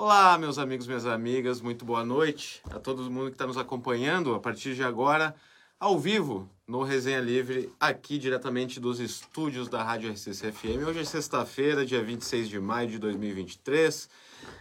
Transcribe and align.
Olá, 0.00 0.38
meus 0.38 0.58
amigos, 0.58 0.86
minhas 0.86 1.06
amigas, 1.06 1.60
muito 1.60 1.84
boa 1.84 2.04
noite 2.04 2.62
a 2.70 2.78
todo 2.78 3.10
mundo 3.10 3.30
que 3.30 3.32
está 3.32 3.48
nos 3.48 3.58
acompanhando 3.58 4.32
a 4.32 4.38
partir 4.38 4.76
de 4.76 4.84
agora, 4.84 5.34
ao 5.76 5.98
vivo, 5.98 6.48
no 6.68 6.84
Resenha 6.84 7.18
Livre, 7.18 7.68
aqui 7.80 8.16
diretamente 8.16 8.78
dos 8.78 9.00
estúdios 9.00 9.68
da 9.68 9.82
Rádio 9.82 10.12
RCC 10.12 10.52
FM. 10.52 10.86
Hoje 10.86 11.00
é 11.00 11.04
sexta-feira, 11.04 11.84
dia 11.84 12.00
26 12.00 12.48
de 12.48 12.60
maio 12.60 12.88
de 12.88 12.98
2023. 13.00 14.08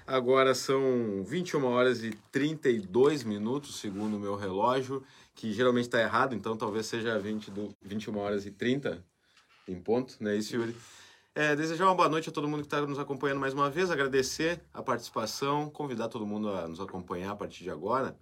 Agora 0.07 0.55
são 0.55 1.23
21 1.23 1.63
horas 1.65 2.03
e 2.03 2.17
32 2.31 3.23
minutos, 3.23 3.79
segundo 3.79 4.17
o 4.17 4.19
meu 4.19 4.35
relógio, 4.35 5.03
que 5.35 5.53
geralmente 5.53 5.85
está 5.85 6.01
errado, 6.01 6.33
então 6.33 6.57
talvez 6.57 6.87
seja 6.87 7.19
20 7.19 7.51
do, 7.51 7.75
21 7.83 8.17
horas 8.17 8.47
e 8.47 8.49
30 8.49 9.05
em 9.67 9.79
ponto, 9.79 10.15
não 10.19 10.31
é 10.31 10.35
isso, 10.35 10.55
Yuri? 10.55 10.75
É, 11.39 11.55
desejar 11.55 11.85
uma 11.85 11.93
boa 11.93 12.09
noite 12.09 12.29
a 12.29 12.31
todo 12.31 12.47
mundo 12.47 12.61
que 12.61 12.65
está 12.65 12.81
nos 12.81 12.97
acompanhando 12.97 13.39
mais 13.39 13.53
uma 13.53 13.69
vez, 13.69 13.91
agradecer 13.91 14.59
a 14.73 14.81
participação, 14.81 15.69
convidar 15.69 16.07
todo 16.07 16.25
mundo 16.25 16.49
a 16.49 16.67
nos 16.67 16.79
acompanhar 16.79 17.29
a 17.29 17.35
partir 17.35 17.63
de 17.63 17.69
agora, 17.69 18.17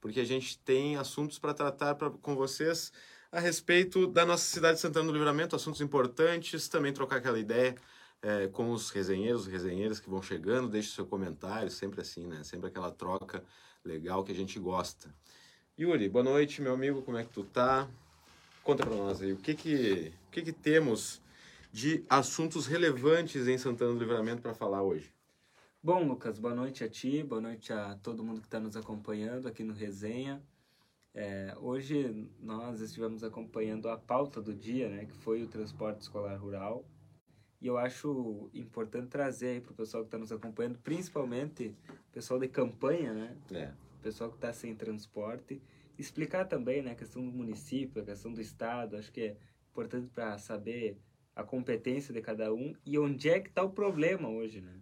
porque 0.00 0.20
a 0.20 0.24
gente 0.24 0.56
tem 0.56 0.96
assuntos 0.96 1.36
para 1.36 1.52
tratar 1.52 1.96
pra, 1.96 2.10
com 2.10 2.36
vocês 2.36 2.92
a 3.32 3.40
respeito 3.40 4.06
da 4.06 4.24
nossa 4.24 4.44
cidade 4.44 4.74
de 4.74 4.82
Santana 4.82 5.08
do 5.08 5.12
Livramento, 5.12 5.56
assuntos 5.56 5.80
importantes, 5.80 6.68
também 6.68 6.92
trocar 6.92 7.16
aquela 7.16 7.40
ideia 7.40 7.74
é, 8.22 8.46
com 8.46 8.70
os 8.70 8.90
resenheiros, 8.90 9.48
resenheiras 9.48 9.98
que 9.98 10.08
vão 10.08 10.22
chegando, 10.22 10.68
deixe 10.68 10.90
seu 10.90 11.04
comentário, 11.04 11.72
sempre 11.72 12.00
assim, 12.00 12.24
né? 12.28 12.44
Sempre 12.44 12.68
aquela 12.68 12.92
troca 12.92 13.42
legal 13.84 14.22
que 14.22 14.30
a 14.30 14.36
gente 14.36 14.60
gosta. 14.60 15.12
Yuri, 15.76 16.08
boa 16.08 16.22
noite, 16.22 16.62
meu 16.62 16.74
amigo, 16.74 17.02
como 17.02 17.18
é 17.18 17.24
que 17.24 17.30
tu 17.30 17.42
tá? 17.42 17.88
Conta 18.62 18.86
para 18.86 18.94
nós 18.94 19.20
aí, 19.20 19.32
o 19.32 19.38
que 19.38 19.56
que, 19.56 20.12
o 20.28 20.30
que 20.30 20.42
que 20.42 20.52
temos 20.52 21.20
de 21.72 22.04
assuntos 22.08 22.66
relevantes 22.66 23.46
em 23.46 23.56
Santana 23.56 23.92
do 23.92 23.98
Livramento 23.98 24.42
para 24.42 24.54
falar 24.54 24.82
hoje. 24.82 25.12
Bom, 25.82 26.06
Lucas, 26.06 26.38
boa 26.38 26.54
noite 26.54 26.84
a 26.84 26.88
ti, 26.88 27.22
boa 27.22 27.40
noite 27.40 27.72
a 27.72 27.96
todo 28.02 28.22
mundo 28.22 28.40
que 28.40 28.46
está 28.46 28.60
nos 28.60 28.76
acompanhando 28.76 29.48
aqui 29.48 29.64
no 29.64 29.72
Resenha. 29.72 30.42
É, 31.14 31.54
hoje 31.58 32.28
nós 32.38 32.80
estivemos 32.80 33.24
acompanhando 33.24 33.88
a 33.88 33.96
pauta 33.96 34.40
do 34.40 34.54
dia, 34.54 34.88
né, 34.88 35.06
que 35.06 35.14
foi 35.14 35.42
o 35.42 35.48
transporte 35.48 36.02
escolar 36.02 36.36
rural. 36.36 36.84
E 37.60 37.66
eu 37.66 37.76
acho 37.76 38.50
importante 38.54 39.08
trazer 39.08 39.62
para 39.62 39.72
o 39.72 39.74
pessoal 39.74 40.02
que 40.02 40.08
está 40.08 40.18
nos 40.18 40.32
acompanhando, 40.32 40.78
principalmente 40.78 41.76
o 41.88 42.12
pessoal 42.12 42.40
de 42.40 42.48
campanha, 42.48 43.12
né? 43.12 43.36
É. 43.52 43.72
O 43.98 44.02
pessoal 44.02 44.30
que 44.30 44.36
está 44.36 44.52
sem 44.52 44.74
transporte. 44.74 45.60
Explicar 45.98 46.46
também 46.46 46.80
né, 46.80 46.92
a 46.92 46.94
questão 46.94 47.22
do 47.22 47.30
município, 47.30 48.00
a 48.00 48.04
questão 48.04 48.32
do 48.32 48.40
estado. 48.40 48.96
Acho 48.96 49.12
que 49.12 49.20
é 49.20 49.36
importante 49.70 50.08
para 50.08 50.38
saber 50.38 50.98
a 51.34 51.42
competência 51.42 52.12
de 52.12 52.20
cada 52.20 52.52
um 52.52 52.74
e 52.84 52.98
onde 52.98 53.28
é 53.28 53.40
que 53.40 53.48
está 53.48 53.62
o 53.62 53.70
problema 53.70 54.28
hoje, 54.28 54.60
né? 54.60 54.80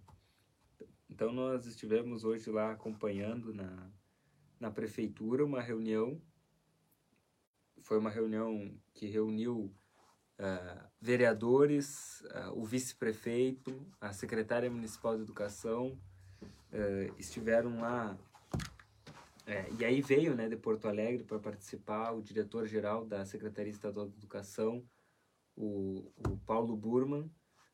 Então 1.10 1.32
nós 1.32 1.66
estivemos 1.66 2.24
hoje 2.24 2.50
lá 2.50 2.72
acompanhando 2.72 3.52
na, 3.52 3.90
na 4.60 4.70
prefeitura 4.70 5.44
uma 5.44 5.60
reunião, 5.60 6.20
foi 7.80 7.98
uma 7.98 8.10
reunião 8.10 8.72
que 8.94 9.06
reuniu 9.06 9.74
uh, 10.38 10.88
vereadores, 11.00 12.20
uh, 12.20 12.52
o 12.54 12.64
vice-prefeito, 12.64 13.86
a 14.00 14.12
secretária 14.12 14.70
municipal 14.70 15.16
de 15.16 15.22
educação, 15.22 15.98
uh, 16.72 17.14
estiveram 17.18 17.80
lá 17.80 18.16
é, 19.48 19.66
e 19.80 19.82
aí 19.82 20.02
veio 20.02 20.34
né, 20.34 20.46
de 20.46 20.56
Porto 20.56 20.86
Alegre 20.86 21.24
para 21.24 21.38
participar 21.38 22.12
o 22.12 22.20
diretor-geral 22.20 23.06
da 23.06 23.24
Secretaria 23.24 23.72
Estadual 23.72 24.06
de 24.06 24.14
Educação, 24.18 24.84
o, 25.58 26.12
o 26.28 26.38
Paulo 26.46 26.76
Burman, 26.76 27.28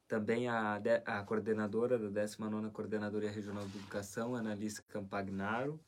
também 0.08 0.48
a, 0.48 0.80
a 1.04 1.22
coordenadora 1.22 1.98
da 1.98 2.22
19ª 2.22 2.72
Coordenadoria 2.72 3.30
Regional 3.30 3.66
de 3.68 3.76
Educação, 3.76 4.34
Annalise 4.34 4.82
Campagnaro. 4.82 5.78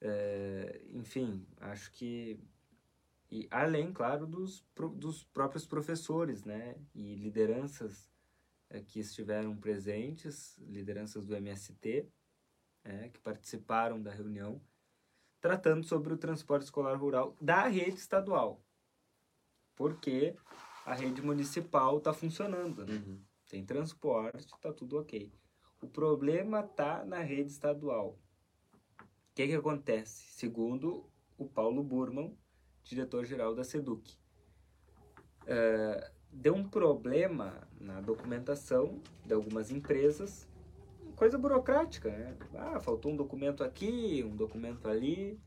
É, 0.00 0.82
enfim, 0.90 1.46
acho 1.60 1.92
que... 1.92 2.40
E 3.30 3.48
além, 3.50 3.92
claro, 3.92 4.26
dos, 4.26 4.66
dos 4.94 5.24
próprios 5.24 5.64
professores, 5.64 6.44
né? 6.44 6.76
E 6.94 7.14
lideranças 7.14 8.10
é, 8.68 8.82
que 8.82 9.00
estiveram 9.00 9.56
presentes, 9.56 10.58
lideranças 10.58 11.24
do 11.24 11.34
MST, 11.34 12.06
é, 12.84 13.08
que 13.08 13.20
participaram 13.20 14.02
da 14.02 14.10
reunião, 14.10 14.60
tratando 15.40 15.84
sobre 15.84 16.12
o 16.12 16.18
transporte 16.18 16.64
escolar 16.64 16.96
rural 16.96 17.34
da 17.40 17.66
rede 17.68 17.96
estadual. 17.96 18.62
Porque 19.74 20.36
a 20.84 20.94
rede 20.94 21.22
municipal 21.22 21.98
está 21.98 22.12
funcionando. 22.12 22.84
Né? 22.84 22.94
Uhum. 22.94 23.20
Tem 23.48 23.64
transporte, 23.64 24.46
está 24.54 24.72
tudo 24.72 24.98
ok. 24.98 25.32
O 25.80 25.86
problema 25.86 26.60
está 26.60 27.04
na 27.04 27.18
rede 27.20 27.50
estadual. 27.50 28.18
O 29.00 29.34
que, 29.34 29.46
que 29.46 29.54
acontece? 29.54 30.22
Segundo 30.32 31.08
o 31.38 31.46
Paulo 31.46 31.82
Burman, 31.82 32.36
diretor-geral 32.84 33.54
da 33.54 33.64
SEDUC. 33.64 34.16
Uh, 35.42 36.12
deu 36.30 36.54
um 36.54 36.68
problema 36.68 37.66
na 37.80 38.00
documentação 38.00 39.02
de 39.24 39.34
algumas 39.34 39.70
empresas, 39.70 40.48
coisa 41.16 41.36
burocrática, 41.36 42.10
né? 42.10 42.36
Ah, 42.54 42.80
faltou 42.80 43.12
um 43.12 43.16
documento 43.16 43.62
aqui, 43.64 44.24
um 44.24 44.36
documento 44.36 44.88
ali, 44.88 45.40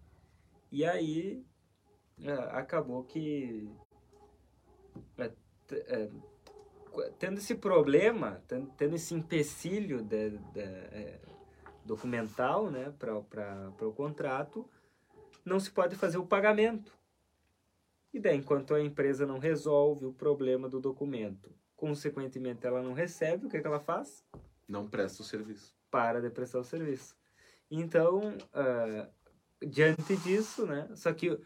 e 0.71 0.83
aí 0.85 1.45
uh, 2.19 2.49
acabou 2.51 3.03
que 3.03 3.69
tendo 7.19 7.39
esse 7.39 7.55
problema, 7.55 8.41
tendo 8.77 8.95
esse 8.95 9.13
empecilho 9.13 10.01
de, 10.01 10.31
de, 10.31 10.61
é, 10.61 11.19
documental 11.83 12.69
né, 12.69 12.93
para 12.97 13.87
o 13.87 13.93
contrato, 13.93 14.69
não 15.43 15.59
se 15.59 15.71
pode 15.71 15.95
fazer 15.95 16.17
o 16.17 16.25
pagamento. 16.25 16.97
E 18.13 18.19
daí, 18.19 18.37
enquanto 18.37 18.73
a 18.73 18.81
empresa 18.81 19.25
não 19.25 19.39
resolve 19.39 20.05
o 20.05 20.13
problema 20.13 20.69
do 20.69 20.79
documento, 20.79 21.53
consequentemente 21.75 22.65
ela 22.65 22.81
não 22.81 22.93
recebe, 22.93 23.45
o 23.45 23.49
que, 23.49 23.57
é 23.57 23.61
que 23.61 23.67
ela 23.67 23.79
faz? 23.79 24.23
Não 24.67 24.87
presta 24.87 25.21
o 25.21 25.25
serviço. 25.25 25.75
Para 25.91 26.21
de 26.21 26.29
prestar 26.29 26.59
o 26.59 26.63
serviço. 26.63 27.15
Então, 27.69 28.35
uh, 28.37 29.65
diante 29.67 30.15
disso, 30.17 30.65
né, 30.65 30.89
só 30.95 31.13
que 31.13 31.29
uh, 31.29 31.41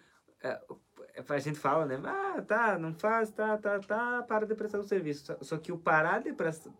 a 1.27 1.39
gente 1.39 1.59
fala, 1.59 1.85
né? 1.85 1.99
Ah, 2.05 2.41
tá, 2.41 2.77
não 2.77 2.93
faz, 2.93 3.31
tá, 3.31 3.57
tá, 3.57 3.79
tá, 3.79 4.23
para 4.23 4.45
de 4.45 4.55
prestar 4.55 4.79
o 4.79 4.83
serviço. 4.83 5.35
Só 5.41 5.57
que 5.57 5.71
o 5.71 5.77
parar 5.77 6.21
de 6.21 6.33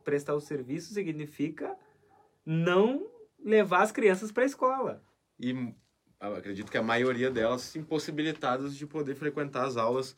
prestar 0.04 0.34
o 0.34 0.42
serviço 0.42 0.94
significa 0.94 1.76
não 2.46 3.08
levar 3.44 3.82
as 3.82 3.92
crianças 3.92 4.32
para 4.32 4.44
a 4.44 4.46
escola. 4.46 5.04
E 5.40 5.74
acredito 6.20 6.72
que 6.72 6.78
a 6.78 6.84
maioria 6.84 7.32
delas 7.32 7.76
impossibilitadas 7.76 8.76
de 8.76 8.86
poder 8.86 9.16
frequentar 9.16 9.66
as 9.66 9.78
aulas. 9.78 10.16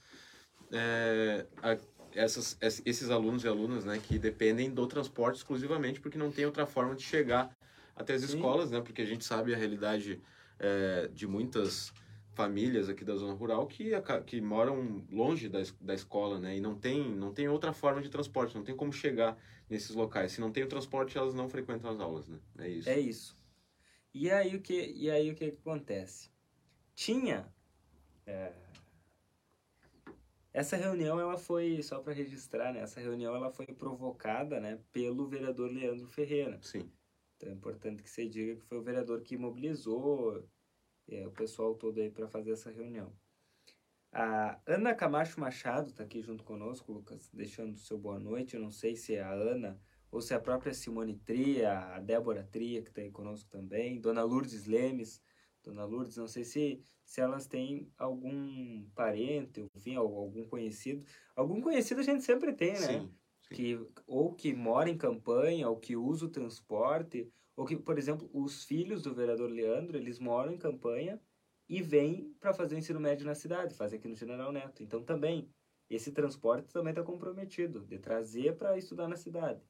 É, 0.71 1.45
a, 1.61 1.77
essas, 2.13 2.57
esses 2.61 3.09
alunos 3.09 3.43
e 3.43 3.47
alunas, 3.47 3.85
né, 3.85 3.99
que 4.01 4.19
dependem 4.19 4.69
do 4.69 4.85
transporte 4.85 5.37
exclusivamente 5.37 5.99
porque 5.99 6.17
não 6.17 6.31
tem 6.31 6.45
outra 6.45 6.65
forma 6.65 6.95
de 6.95 7.03
chegar 7.03 7.49
até 7.95 8.13
as 8.13 8.21
Sim. 8.21 8.35
escolas, 8.35 8.71
né? 8.71 8.81
Porque 8.81 9.01
a 9.01 9.05
gente 9.05 9.23
sabe 9.23 9.53
a 9.53 9.57
realidade 9.57 10.21
é, 10.59 11.09
de 11.13 11.27
muitas 11.27 11.93
famílias 12.33 12.89
aqui 12.89 13.03
da 13.03 13.15
zona 13.15 13.33
rural 13.33 13.67
que, 13.67 13.91
que 14.25 14.41
moram 14.41 15.05
longe 15.11 15.49
da, 15.49 15.59
da 15.79 15.93
escola, 15.93 16.39
né? 16.39 16.57
E 16.57 16.61
não 16.61 16.75
tem, 16.75 17.09
não 17.09 17.33
tem 17.33 17.47
outra 17.47 17.73
forma 17.73 18.01
de 18.01 18.09
transporte, 18.09 18.55
não 18.55 18.63
tem 18.63 18.75
como 18.75 18.93
chegar 18.93 19.37
nesses 19.69 19.95
locais. 19.95 20.31
Se 20.31 20.41
não 20.41 20.51
tem 20.51 20.63
o 20.63 20.67
transporte, 20.67 21.17
elas 21.17 21.33
não 21.33 21.49
frequentam 21.49 21.89
as 21.89 21.99
aulas, 21.99 22.27
né? 22.27 22.39
É 22.57 22.69
isso. 22.69 22.89
É 22.89 22.99
isso. 22.99 23.37
E 24.13 24.29
aí 24.29 24.55
o 24.55 24.61
que, 24.61 24.93
e 24.95 25.09
aí, 25.09 25.31
o 25.31 25.35
que 25.35 25.45
acontece? 25.45 26.29
Tinha... 26.95 27.47
É... 28.25 28.51
Essa 30.53 30.75
reunião, 30.75 31.17
ela 31.17 31.37
foi, 31.37 31.81
só 31.81 31.99
para 31.99 32.11
registrar, 32.11 32.73
né? 32.73 32.81
Essa 32.81 32.99
reunião, 32.99 33.33
ela 33.33 33.49
foi 33.49 33.67
provocada, 33.67 34.59
né? 34.59 34.79
Pelo 34.91 35.25
vereador 35.25 35.71
Leandro 35.71 36.07
Ferreira. 36.07 36.59
Sim. 36.61 36.91
Então 37.37 37.49
é 37.49 37.53
importante 37.53 38.03
que 38.03 38.09
você 38.09 38.27
diga 38.27 38.57
que 38.57 38.65
foi 38.65 38.77
o 38.77 38.83
vereador 38.83 39.21
que 39.21 39.37
mobilizou 39.37 40.45
é, 41.07 41.25
o 41.27 41.31
pessoal 41.31 41.75
todo 41.75 41.99
aí 41.99 42.09
para 42.09 42.27
fazer 42.27 42.51
essa 42.51 42.71
reunião. 42.71 43.13
A 44.11 44.59
Ana 44.65 44.93
Camacho 44.93 45.39
Machado 45.39 45.89
está 45.89 46.03
aqui 46.03 46.21
junto 46.21 46.43
conosco, 46.43 46.91
Lucas, 46.91 47.29
deixando 47.33 47.75
o 47.75 47.79
seu 47.79 47.97
boa 47.97 48.19
noite. 48.19 48.55
Eu 48.55 48.61
não 48.61 48.71
sei 48.71 48.95
se 48.95 49.15
é 49.15 49.21
a 49.21 49.31
Ana 49.31 49.79
ou 50.11 50.21
se 50.21 50.33
é 50.33 50.35
a 50.35 50.41
própria 50.41 50.73
Simone 50.73 51.15
Tria, 51.15 51.79
a 51.95 51.99
Débora 51.99 52.43
Tria, 52.43 52.81
que 52.81 52.89
está 52.89 53.01
aí 53.01 53.09
conosco 53.09 53.49
também, 53.49 54.01
Dona 54.01 54.21
Lourdes 54.23 54.65
Lemes. 54.65 55.21
Dona 55.63 55.85
Lourdes, 55.85 56.17
não 56.17 56.27
sei 56.27 56.43
se, 56.43 56.83
se 57.05 57.21
elas 57.21 57.47
têm 57.47 57.89
algum 57.97 58.83
parente, 58.95 59.65
enfim, 59.75 59.95
algum 59.95 60.43
conhecido. 60.45 61.05
Algum 61.35 61.61
conhecido 61.61 62.01
a 62.01 62.03
gente 62.03 62.23
sempre 62.23 62.51
tem, 62.51 62.73
né? 62.73 62.79
Sim, 62.79 63.13
Que, 63.55 63.79
ou 64.07 64.33
que 64.33 64.53
mora 64.53 64.89
em 64.89 64.97
campanha, 64.97 65.69
ou 65.69 65.77
que 65.77 65.95
usa 65.95 66.25
o 66.25 66.29
transporte, 66.29 67.29
ou 67.55 67.65
que, 67.65 67.75
por 67.75 67.97
exemplo, 67.97 68.29
os 68.33 68.63
filhos 68.63 69.01
do 69.01 69.13
vereador 69.13 69.49
Leandro, 69.49 69.97
eles 69.97 70.19
moram 70.19 70.53
em 70.53 70.57
campanha 70.57 71.21
e 71.67 71.81
vêm 71.81 72.33
para 72.39 72.53
fazer 72.53 72.75
o 72.75 72.77
ensino 72.77 72.99
médio 72.99 73.25
na 73.25 73.35
cidade, 73.35 73.75
fazem 73.75 73.99
aqui 73.99 74.07
no 74.07 74.15
General 74.15 74.51
Neto. 74.51 74.83
Então 74.83 75.03
também, 75.03 75.49
esse 75.89 76.11
transporte 76.11 76.71
também 76.73 76.91
está 76.91 77.03
comprometido, 77.03 77.85
de 77.85 77.99
trazer 77.99 78.57
para 78.57 78.77
estudar 78.77 79.07
na 79.07 79.15
cidade. 79.15 79.61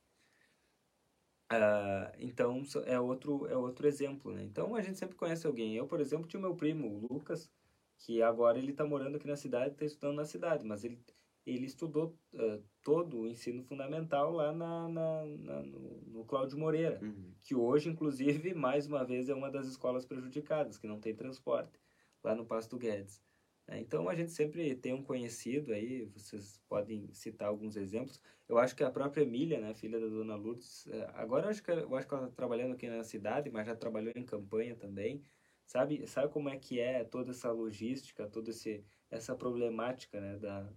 Uh, 1.52 2.08
então 2.18 2.64
é 2.86 2.98
outro 2.98 3.46
é 3.46 3.58
outro 3.58 3.86
exemplo 3.86 4.32
né 4.32 4.42
então 4.42 4.74
a 4.74 4.82
gente 4.82 4.98
sempre 4.98 5.18
conhece 5.18 5.46
alguém 5.46 5.76
eu 5.76 5.86
por 5.86 6.00
exemplo 6.00 6.26
tinha 6.26 6.40
meu 6.40 6.56
primo 6.56 6.88
o 6.88 7.14
Lucas 7.14 7.52
que 7.98 8.22
agora 8.22 8.58
ele 8.58 8.72
está 8.72 8.86
morando 8.86 9.18
aqui 9.18 9.28
na 9.28 9.36
cidade 9.36 9.74
está 9.74 9.84
estudando 9.84 10.16
na 10.16 10.24
cidade 10.24 10.66
mas 10.66 10.86
ele 10.86 11.04
ele 11.46 11.66
estudou 11.66 12.18
uh, 12.34 12.64
todo 12.84 13.20
o 13.20 13.28
ensino 13.28 13.64
fundamental 13.64 14.32
lá 14.32 14.52
na, 14.52 14.88
na, 14.88 15.26
na 15.26 15.62
no, 15.64 16.02
no 16.08 16.26
Cláudio 16.26 16.58
Moreira 16.58 17.00
Uhum. 17.02 17.32
que 17.44 17.56
hoje 17.56 17.90
inclusive 17.90 18.54
mais 18.54 18.88
uma 18.88 19.04
vez 19.04 19.30
é 19.30 19.34
uma 19.34 19.50
das 19.50 19.68
escolas 19.68 20.06
prejudicadas 20.06 20.78
que 20.78 20.88
não 20.88 21.00
tem 21.00 21.16
transporte 21.16 21.80
lá 22.24 22.36
no 22.36 22.46
Pasto 22.46 22.78
Guedes 22.78 23.22
né? 23.68 23.80
então 23.80 24.08
a 24.08 24.16
gente 24.16 24.32
sempre 24.32 24.76
tem 24.76 24.94
um 24.94 25.04
conhecido 25.04 25.74
aí 25.74 26.06
vocês 26.06 26.62
podem 26.68 27.12
citar 27.14 27.48
alguns 27.48 27.76
exemplos 27.76 28.22
eu 28.52 28.58
acho 28.58 28.76
que 28.76 28.84
a 28.84 28.92
própria 28.92 29.24
Emília, 29.24 29.62
né, 29.62 29.74
filha 29.74 29.98
da 29.98 30.08
dona 30.08 30.36
Lourdes, 30.36 30.86
agora 31.14 31.46
eu 31.46 31.52
acho 31.52 31.64
que, 31.64 31.72
eu 31.72 31.96
acho 31.96 32.06
que 32.06 32.14
ela 32.14 32.26
está 32.26 32.36
trabalhando 32.36 32.74
aqui 32.74 32.86
na 32.90 33.02
cidade, 33.02 33.50
mas 33.50 33.66
já 33.66 33.74
trabalhou 33.74 34.12
em 34.14 34.26
campanha 34.26 34.76
também. 34.76 35.24
Sabe, 35.66 36.06
sabe 36.06 36.34
como 36.34 36.50
é 36.50 36.58
que 36.58 36.78
é 36.78 37.06
toda 37.06 37.32
essa 37.32 37.50
logística, 37.50 38.28
toda 38.28 38.50
esse, 38.50 38.84
essa 39.10 39.34
problemática 39.34 40.20
né, 40.20 40.38
da, 40.38 40.70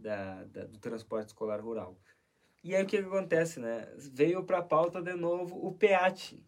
da, 0.00 0.44
da, 0.44 0.64
do 0.66 0.78
transporte 0.78 1.28
escolar 1.28 1.60
rural. 1.60 2.00
E 2.62 2.74
aí 2.74 2.82
o 2.82 2.86
que, 2.86 2.98
que 2.98 3.08
acontece, 3.08 3.58
né? 3.58 3.92
Veio 4.12 4.44
para 4.44 4.58
a 4.58 4.62
pauta 4.62 5.00
de 5.00 5.14
novo 5.14 5.56
o 5.66 5.72
PEAT. 5.72 6.44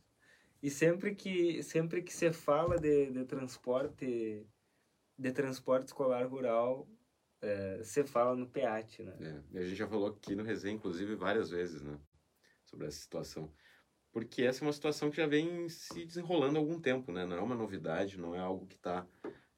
E 0.62 0.70
sempre 0.70 1.14
que, 1.14 1.62
sempre 1.62 2.02
que 2.02 2.12
você 2.12 2.32
fala 2.32 2.78
de, 2.78 3.10
de 3.10 3.24
transporte 3.24 4.46
de 5.18 5.30
transporte 5.30 5.88
escolar 5.88 6.26
rural, 6.26 6.88
é, 7.40 7.78
você 7.78 8.04
fala 8.04 8.34
no 8.34 8.48
PEAT, 8.48 9.02
né? 9.02 9.42
É, 9.54 9.58
a 9.58 9.62
gente 9.62 9.76
já 9.76 9.86
falou 9.86 10.08
aqui 10.08 10.34
no 10.34 10.42
Resenha, 10.42 10.74
inclusive, 10.74 11.14
várias 11.14 11.50
vezes, 11.50 11.82
né? 11.82 11.98
Sobre 12.64 12.86
essa 12.86 12.98
situação. 12.98 13.52
Porque 14.10 14.42
essa 14.42 14.62
é 14.62 14.66
uma 14.66 14.72
situação 14.72 15.10
que 15.10 15.16
já 15.16 15.26
vem 15.26 15.68
se 15.68 16.04
desenrolando 16.04 16.56
há 16.56 16.60
algum 16.60 16.80
tempo, 16.80 17.12
né? 17.12 17.24
Não 17.24 17.36
é 17.36 17.40
uma 17.40 17.54
novidade, 17.54 18.18
não 18.18 18.34
é 18.34 18.38
algo 18.38 18.66
que 18.66 18.76
está 18.76 19.06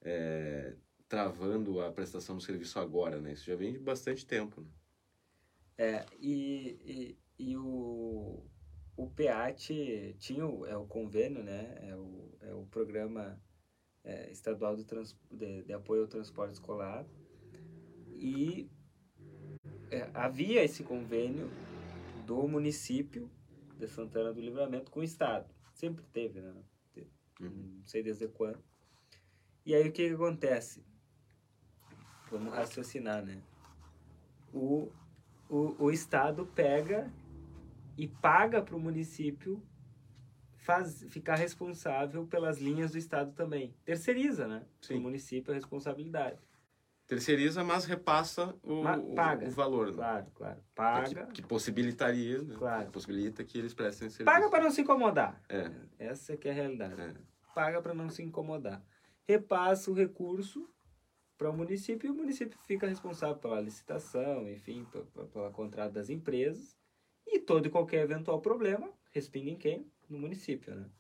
é, 0.03 0.77
travando 1.15 1.81
a 1.81 1.93
prestação 1.93 2.37
do 2.37 2.43
serviço 2.43 2.79
agora, 2.81 3.21
né? 3.21 3.33
Isso 3.33 3.47
já 3.47 3.55
vem 3.55 3.73
de 3.73 3.79
bastante 3.79 4.27
tempo. 4.27 4.61
Né? 4.61 4.67
É, 5.79 6.07
e, 6.19 7.17
e, 7.39 7.51
e 7.51 7.57
o, 7.57 8.45
o 8.97 9.11
PEAT 9.11 10.17
tinha 10.19 10.45
o, 10.45 10.67
é 10.67 10.77
o 10.77 10.87
convênio, 10.87 11.43
né? 11.45 11.79
É 11.83 11.95
o, 11.95 12.37
é 12.41 12.55
o 12.55 12.67
programa 12.67 13.41
é, 14.03 14.29
estadual 14.33 14.77
do 14.77 14.85
trans, 14.85 15.17
de, 15.31 15.63
de 15.63 15.73
apoio 15.73 16.03
ao 16.03 16.09
transporte 16.09 16.55
escolar 16.55 17.07
e 18.09 18.69
é, 19.93 20.11
havia 20.15 20.65
esse 20.65 20.83
convênio 20.83 21.49
do 22.27 22.49
município 22.49 23.31
de 23.79 23.87
Santana 23.87 24.33
do 24.33 24.41
Livramento 24.41 24.91
com 24.91 24.99
o 24.99 25.05
Estado. 25.05 25.49
Sempre 25.73 26.05
teve, 26.13 26.41
né? 26.41 26.55
Uhum. 27.41 27.79
Não 27.79 27.85
sei 27.85 28.03
desde 28.03 28.27
quando. 28.27 28.63
E 29.65 29.75
aí 29.75 29.89
o 29.89 29.93
que, 29.93 30.09
que 30.09 30.15
acontece? 30.15 30.85
Vamos 32.39 32.53
raciocinar, 32.53 33.25
né? 33.25 33.41
O, 34.53 34.91
o, 35.49 35.85
o 35.85 35.91
Estado 35.91 36.47
pega 36.47 37.13
e 37.97 38.09
paga 38.09 38.61
para 38.63 38.75
o 38.77 38.81
município 38.81 39.63
faz, 40.57 41.05
ficar 41.09 41.37
responsável 41.37 42.27
pelas 42.27 42.59
linhas 42.59 42.93
do 42.93 42.99
Estado 42.99 43.33
também. 43.33 43.75
Terceiriza, 43.85 44.47
né? 44.49 44.65
Sim. 44.81 44.97
O 44.97 45.01
município 45.01 45.53
a 45.53 45.55
responsabilidade. 45.55 46.39
Terceiriza, 47.07 47.63
mas 47.63 47.85
repassa 47.85 48.55
o, 48.63 48.83
Ma- 48.83 48.97
o- 48.97 49.15
paga. 49.15 49.47
o 49.47 49.51
valor. 49.51 49.89
Né? 49.89 49.93
Claro, 49.95 50.27
claro. 50.35 50.59
É 50.59 50.63
Paga. 50.75 51.27
Que, 51.27 51.33
que 51.35 51.43
possibilitaria, 51.43 52.43
né? 52.43 52.55
Claro. 52.57 52.87
Que 52.87 52.93
possibilita 52.93 53.45
que 53.45 53.59
eles 53.59 53.75
prestem 53.75 54.09
serviço. 54.09 54.25
Paga 54.25 54.49
para 54.49 54.65
não 54.65 54.71
se 54.71 54.81
incomodar. 54.81 55.41
É. 55.49 55.71
Essa 55.99 56.37
que 56.37 56.49
é 56.49 56.51
a 56.51 56.55
realidade. 56.55 57.01
É. 57.01 57.15
Paga 57.55 57.81
para 57.83 57.93
não 57.95 58.09
se 58.09 58.23
incomodar. 58.23 58.83
Repassa 59.29 59.91
o 59.91 59.95
recurso 59.95 60.69
para 61.45 61.51
o 61.51 61.57
município 61.57 62.09
e 62.09 62.11
o 62.11 62.15
município 62.15 62.59
fica 62.61 62.87
responsável 62.87 63.37
pela 63.37 63.61
licitação, 63.61 64.49
enfim, 64.49 64.87
pe- 64.87 65.03
pe- 65.03 65.27
pela 65.27 65.51
contrato 65.51 65.93
das 65.93 66.09
empresas. 66.09 66.75
E 67.27 67.39
todo 67.39 67.67
e 67.67 67.71
qualquer 67.71 68.03
eventual 68.03 68.41
problema 68.41 68.91
respinga 69.11 69.51
em 69.51 69.57
quem? 69.57 69.93
No 70.09 70.19
município, 70.19 70.75
né? 70.75 70.91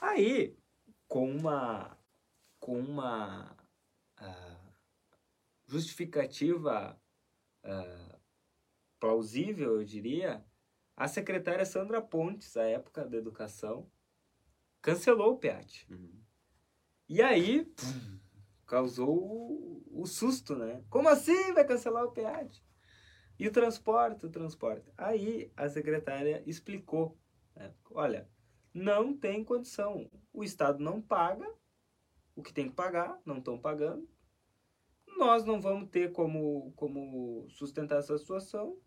Aí, 0.00 0.56
com 1.06 1.30
uma, 1.30 1.96
com 2.58 2.76
uma 2.76 3.56
ah, 4.16 4.72
justificativa 5.64 7.00
ah, 7.62 8.18
plausível, 8.98 9.76
eu 9.76 9.84
diria, 9.84 10.44
a 10.96 11.06
secretária 11.06 11.64
Sandra 11.64 12.02
Pontes, 12.02 12.56
à 12.56 12.64
época 12.64 13.04
da 13.04 13.16
educação, 13.16 13.88
cancelou 14.82 15.34
o 15.34 15.38
PEAT. 15.38 15.86
Uhum. 15.88 16.20
E 17.08 17.22
aí, 17.22 17.64
pum, 17.64 18.18
causou 18.68 19.08
o, 19.10 20.02
o 20.02 20.06
susto, 20.06 20.54
né? 20.54 20.84
Como 20.88 21.08
assim 21.08 21.52
vai 21.54 21.66
cancelar 21.66 22.04
o 22.04 22.12
PEAT? 22.12 22.62
E 23.38 23.48
o 23.48 23.52
transporte, 23.52 24.26
o 24.26 24.30
transporte. 24.30 24.92
Aí 24.96 25.50
a 25.56 25.68
secretária 25.68 26.42
explicou, 26.46 27.16
né? 27.56 27.72
olha, 27.90 28.28
não 28.74 29.16
tem 29.16 29.42
condição. 29.42 30.08
O 30.32 30.44
Estado 30.44 30.78
não 30.78 31.00
paga 31.00 31.48
o 32.36 32.42
que 32.42 32.52
tem 32.52 32.68
que 32.68 32.74
pagar, 32.74 33.20
não 33.24 33.38
estão 33.38 33.58
pagando. 33.58 34.08
Nós 35.16 35.44
não 35.44 35.60
vamos 35.60 35.88
ter 35.88 36.12
como, 36.12 36.72
como 36.76 37.48
sustentar 37.50 37.98
essa 37.98 38.16
situação. 38.18 38.78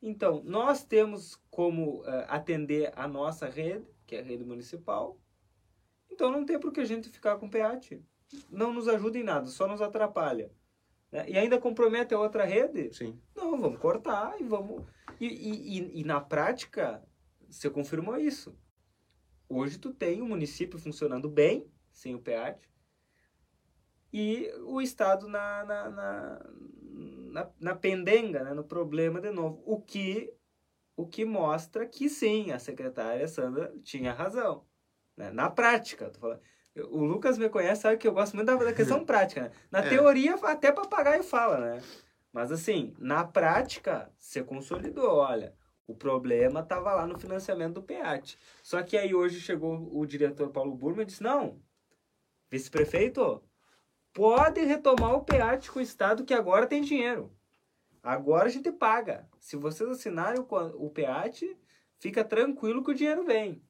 Então, 0.00 0.42
nós 0.44 0.84
temos 0.84 1.34
como 1.50 2.04
eh, 2.06 2.26
atender 2.28 2.92
a 2.94 3.08
nossa 3.08 3.48
rede, 3.48 3.86
que 4.06 4.14
é 4.14 4.20
a 4.20 4.22
rede 4.22 4.44
municipal. 4.44 5.20
Então, 6.10 6.30
não 6.30 6.46
tem 6.46 6.60
por 6.60 6.72
que 6.72 6.80
a 6.80 6.84
gente 6.84 7.08
ficar 7.08 7.38
com 7.38 7.50
PEAT. 7.50 8.02
Não 8.50 8.72
nos 8.72 8.88
ajuda 8.88 9.18
em 9.18 9.22
nada, 9.22 9.46
só 9.46 9.66
nos 9.66 9.80
atrapalha. 9.80 10.50
né? 11.10 11.28
E 11.28 11.38
ainda 11.38 11.60
compromete 11.60 12.14
a 12.14 12.18
outra 12.18 12.44
rede? 12.44 12.92
Sim. 12.94 13.20
Não, 13.34 13.60
vamos 13.60 13.80
cortar 13.80 14.40
e 14.40 14.44
vamos. 14.44 14.84
E, 15.20 15.26
e, 15.26 15.78
e, 15.78 16.00
e 16.00 16.04
na 16.04 16.20
prática, 16.20 17.02
você 17.48 17.70
confirmou 17.70 18.16
isso. 18.18 18.56
Hoje 19.48 19.78
tu 19.78 19.92
tem 19.94 20.20
o 20.20 20.26
município 20.26 20.78
funcionando 20.78 21.28
bem, 21.28 21.70
sem 21.92 22.14
o 22.14 22.20
PEAT, 22.20 22.68
e 24.12 24.50
o 24.64 24.80
Estado 24.80 25.28
na, 25.28 25.64
na, 25.64 25.90
na, 25.90 26.50
na, 27.32 27.50
na 27.60 27.74
pendenga, 27.74 28.42
né, 28.42 28.54
no 28.54 28.64
problema 28.64 29.20
de 29.20 29.30
novo. 29.30 29.62
O 29.64 29.80
que, 29.80 30.32
o 30.96 31.06
que 31.06 31.24
mostra 31.24 31.86
que 31.86 32.08
sim, 32.08 32.50
a 32.50 32.58
secretária 32.58 33.28
Sandra 33.28 33.72
tinha 33.82 34.12
razão. 34.12 34.64
Né? 35.16 35.30
Na 35.30 35.50
prática, 35.50 36.10
tô 36.10 36.18
falando. 36.18 36.40
O 36.90 37.04
Lucas 37.04 37.38
me 37.38 37.48
conhece, 37.48 37.82
sabe 37.82 37.96
que 37.96 38.06
eu 38.06 38.12
gosto 38.12 38.34
muito 38.34 38.46
da, 38.46 38.56
da 38.56 38.72
questão 38.72 39.02
prática. 39.06 39.42
Né? 39.42 39.50
Na 39.70 39.78
É. 39.80 39.88
teoria, 39.88 40.34
até 40.42 40.70
papagaio 40.70 41.22
fala, 41.22 41.58
né? 41.58 41.82
Mas 42.32 42.52
assim, 42.52 42.94
na 42.98 43.24
prática, 43.24 44.12
você 44.18 44.42
consolidou, 44.42 45.16
olha, 45.16 45.54
o 45.86 45.94
problema 45.94 46.60
estava 46.60 46.92
lá 46.92 47.06
no 47.06 47.18
financiamento 47.18 47.74
do 47.74 47.82
PEAT. 47.82 48.38
Só 48.62 48.82
que 48.82 48.96
aí 48.96 49.14
hoje 49.14 49.40
chegou 49.40 49.88
o 49.90 50.04
diretor 50.04 50.50
Paulo 50.50 50.74
Burma 50.74 51.02
e 51.02 51.06
disse, 51.06 51.22
não, 51.22 51.62
vice-prefeito, 52.50 53.42
pode 54.12 54.60
retomar 54.60 55.14
o 55.14 55.24
PEAT 55.24 55.70
com 55.70 55.78
o 55.78 55.82
Estado 55.82 56.24
que 56.24 56.34
agora 56.34 56.66
tem 56.66 56.82
dinheiro. 56.82 57.32
Agora 58.02 58.46
a 58.46 58.50
gente 58.50 58.70
paga. 58.70 59.28
Se 59.40 59.56
vocês 59.56 59.88
assinarem 59.88 60.40
o, 60.40 60.46
o 60.86 60.90
PEAT, 60.90 61.56
fica 61.98 62.22
tranquilo 62.22 62.84
que 62.84 62.90
o 62.90 62.94
dinheiro 62.94 63.24
vem. 63.24 63.62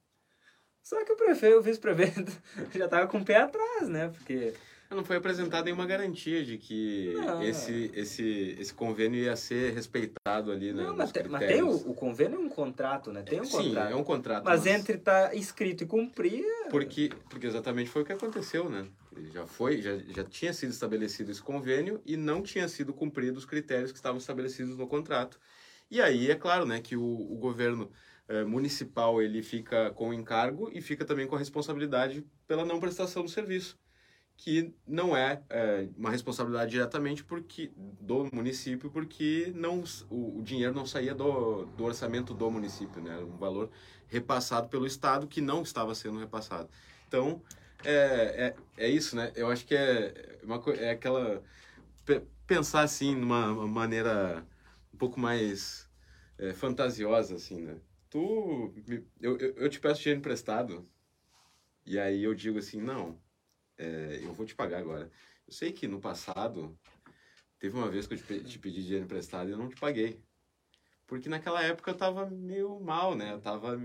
Só 0.87 1.03
que 1.03 1.11
o 1.11 1.17
prefeito, 1.17 1.57
o 1.57 1.61
vice-prefeito, 1.61 2.31
já 2.73 2.85
estava 2.85 3.07
com 3.07 3.17
o 3.17 3.25
pé 3.25 3.35
atrás, 3.35 3.89
né? 3.89 4.07
Porque 4.07 4.53
Não 4.89 5.03
foi 5.03 5.17
apresentada 5.17 5.65
nenhuma 5.65 5.85
garantia 5.85 6.45
de 6.45 6.57
que 6.57 7.13
Não. 7.13 7.43
esse, 7.43 7.91
esse, 7.93 8.55
esse 8.57 8.73
convênio 8.73 9.19
ia 9.19 9.35
ser 9.35 9.73
respeitado 9.73 10.49
ali, 10.49 10.71
né? 10.71 10.83
Não, 10.83 10.95
mas, 10.95 11.11
tem, 11.11 11.27
mas 11.27 11.45
tem 11.45 11.61
o, 11.61 11.71
o 11.89 11.93
convênio 11.93 12.37
é 12.37 12.39
um 12.39 12.47
contrato, 12.47 13.11
né? 13.11 13.21
Tem 13.21 13.41
um 13.41 13.43
Sim, 13.43 13.51
contrato. 13.51 13.91
é 13.91 13.95
um 13.97 14.03
contrato. 14.05 14.45
Mas 14.45 14.65
entre 14.65 14.95
estar 14.95 15.35
escrito 15.35 15.83
e 15.83 15.87
cumprir, 15.87 16.45
Porque, 16.69 17.11
porque 17.29 17.47
exatamente 17.47 17.89
foi 17.89 18.03
o 18.03 18.05
que 18.05 18.13
aconteceu, 18.13 18.69
né? 18.69 18.87
Já 19.33 19.45
foi, 19.45 19.81
já, 19.81 19.97
já 19.97 20.23
tinha 20.23 20.53
sido 20.53 20.69
estabelecido 20.69 21.29
esse 21.29 21.41
convênio 21.41 22.01
e 22.05 22.15
não 22.15 22.41
tinha 22.41 22.69
sido 22.69 22.93
cumprido 22.93 23.37
os 23.37 23.45
critérios 23.45 23.91
que 23.91 23.97
estavam 23.97 24.19
estabelecidos 24.19 24.77
no 24.77 24.87
contrato. 24.87 25.37
E 25.91 26.01
aí, 26.01 26.31
é 26.31 26.35
claro, 26.35 26.65
né, 26.65 26.79
que 26.79 26.95
o, 26.95 27.03
o 27.03 27.35
governo 27.35 27.91
eh, 28.27 28.43
municipal 28.45 29.21
ele 29.21 29.41
fica 29.43 29.91
com 29.91 30.09
o 30.09 30.13
encargo 30.13 30.69
e 30.73 30.81
fica 30.81 31.05
também 31.05 31.27
com 31.27 31.35
a 31.35 31.39
responsabilidade 31.39 32.25
pela 32.47 32.65
não 32.65 32.79
prestação 32.79 33.23
do 33.23 33.29
serviço, 33.29 33.77
que 34.37 34.73
não 34.87 35.17
é, 35.17 35.41
eh, 35.49 35.89
uma 35.97 36.11
responsabilidade 36.11 36.71
diretamente 36.71 37.23
porque 37.23 37.71
do 37.75 38.29
município, 38.33 38.89
porque 38.91 39.51
não 39.55 39.83
o, 40.09 40.39
o 40.39 40.43
dinheiro 40.43 40.73
não 40.75 40.85
saía 40.85 41.15
do, 41.15 41.65
do 41.65 41.83
orçamento 41.85 42.33
do 42.33 42.49
município, 42.51 43.01
né? 43.01 43.17
Um 43.19 43.37
valor 43.37 43.69
repassado 44.07 44.69
pelo 44.69 44.85
Estado 44.85 45.27
que 45.27 45.41
não 45.41 45.63
estava 45.63 45.95
sendo 45.95 46.19
repassado. 46.19 46.69
Então, 47.07 47.41
é, 47.83 48.55
é, 48.77 48.85
é 48.85 48.89
isso, 48.89 49.15
né? 49.15 49.31
Eu 49.35 49.49
acho 49.49 49.65
que 49.65 49.75
é, 49.75 50.39
uma, 50.43 50.59
co- 50.59 50.71
é 50.71 50.91
aquela. 50.91 51.43
pe- 52.05 52.23
Pensar 52.47 52.81
assim, 52.81 53.15
numa 53.15 53.51
uma 53.51 53.67
maneira 53.67 54.45
um 54.93 54.97
pouco 54.97 55.19
mais 55.19 55.89
é, 56.37 56.53
fantasiosa, 56.53 57.35
assim, 57.35 57.61
né? 57.61 57.77
Tu. 58.09 58.73
Eu, 59.21 59.37
eu, 59.37 59.53
eu 59.55 59.69
te 59.69 59.79
peço 59.79 60.01
dinheiro 60.01 60.19
emprestado. 60.19 60.87
E 61.85 61.97
aí 61.97 62.23
eu 62.23 62.33
digo 62.33 62.59
assim, 62.59 62.81
não, 62.81 63.17
é, 63.77 64.19
eu 64.21 64.33
vou 64.33 64.45
te 64.45 64.53
pagar 64.55 64.79
agora. 64.79 65.09
Eu 65.47 65.53
sei 65.53 65.71
que 65.71 65.87
no 65.87 66.01
passado, 66.01 66.77
teve 67.59 67.77
uma 67.77 67.89
vez 67.89 68.05
que 68.05 68.15
eu 68.15 68.17
te, 68.17 68.43
te 68.43 68.59
pedi 68.59 68.83
dinheiro 68.83 69.05
emprestado 69.05 69.49
e 69.49 69.53
eu 69.53 69.57
não 69.57 69.69
te 69.69 69.77
paguei. 69.77 70.21
Porque 71.07 71.29
naquela 71.29 71.63
época 71.63 71.91
eu 71.91 71.95
tava 71.97 72.29
meio 72.29 72.79
mal, 72.81 73.15
né? 73.15 73.33
Eu 73.33 73.39
tava, 73.39 73.79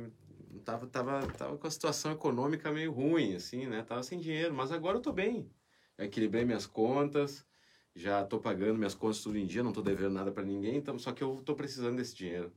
tava, 0.65 0.87
tava, 0.89 1.27
tava 1.29 1.57
com 1.57 1.67
a 1.67 1.71
situação 1.71 2.13
econômica 2.13 2.73
meio 2.73 2.93
ruim, 2.93 3.37
assim, 3.37 3.67
né? 3.67 3.83
Tava 3.83 4.03
sem 4.03 4.19
dinheiro, 4.19 4.53
mas 4.53 4.73
agora 4.73 4.99
eu 4.99 5.03
tô 5.03 5.13
bem. 5.13 5.49
Eu 5.97 6.07
equilibrei 6.07 6.45
minhas 6.45 6.67
contas, 6.67 7.47
já 7.95 8.25
tô 8.25 8.41
pagando 8.41 8.79
minhas 8.79 8.95
contas 8.95 9.23
tudo 9.23 9.39
em 9.39 9.47
dia, 9.47 9.63
não 9.63 9.73
tô 9.73 9.83
devendo 9.83 10.15
nada 10.15 10.33
para 10.33 10.43
ninguém, 10.43 10.77
então 10.77 10.99
só 10.99 11.13
que 11.13 11.23
eu 11.23 11.43
tô 11.45 11.55
precisando 11.55 11.97
desse 11.97 12.15
dinheiro. 12.17 12.53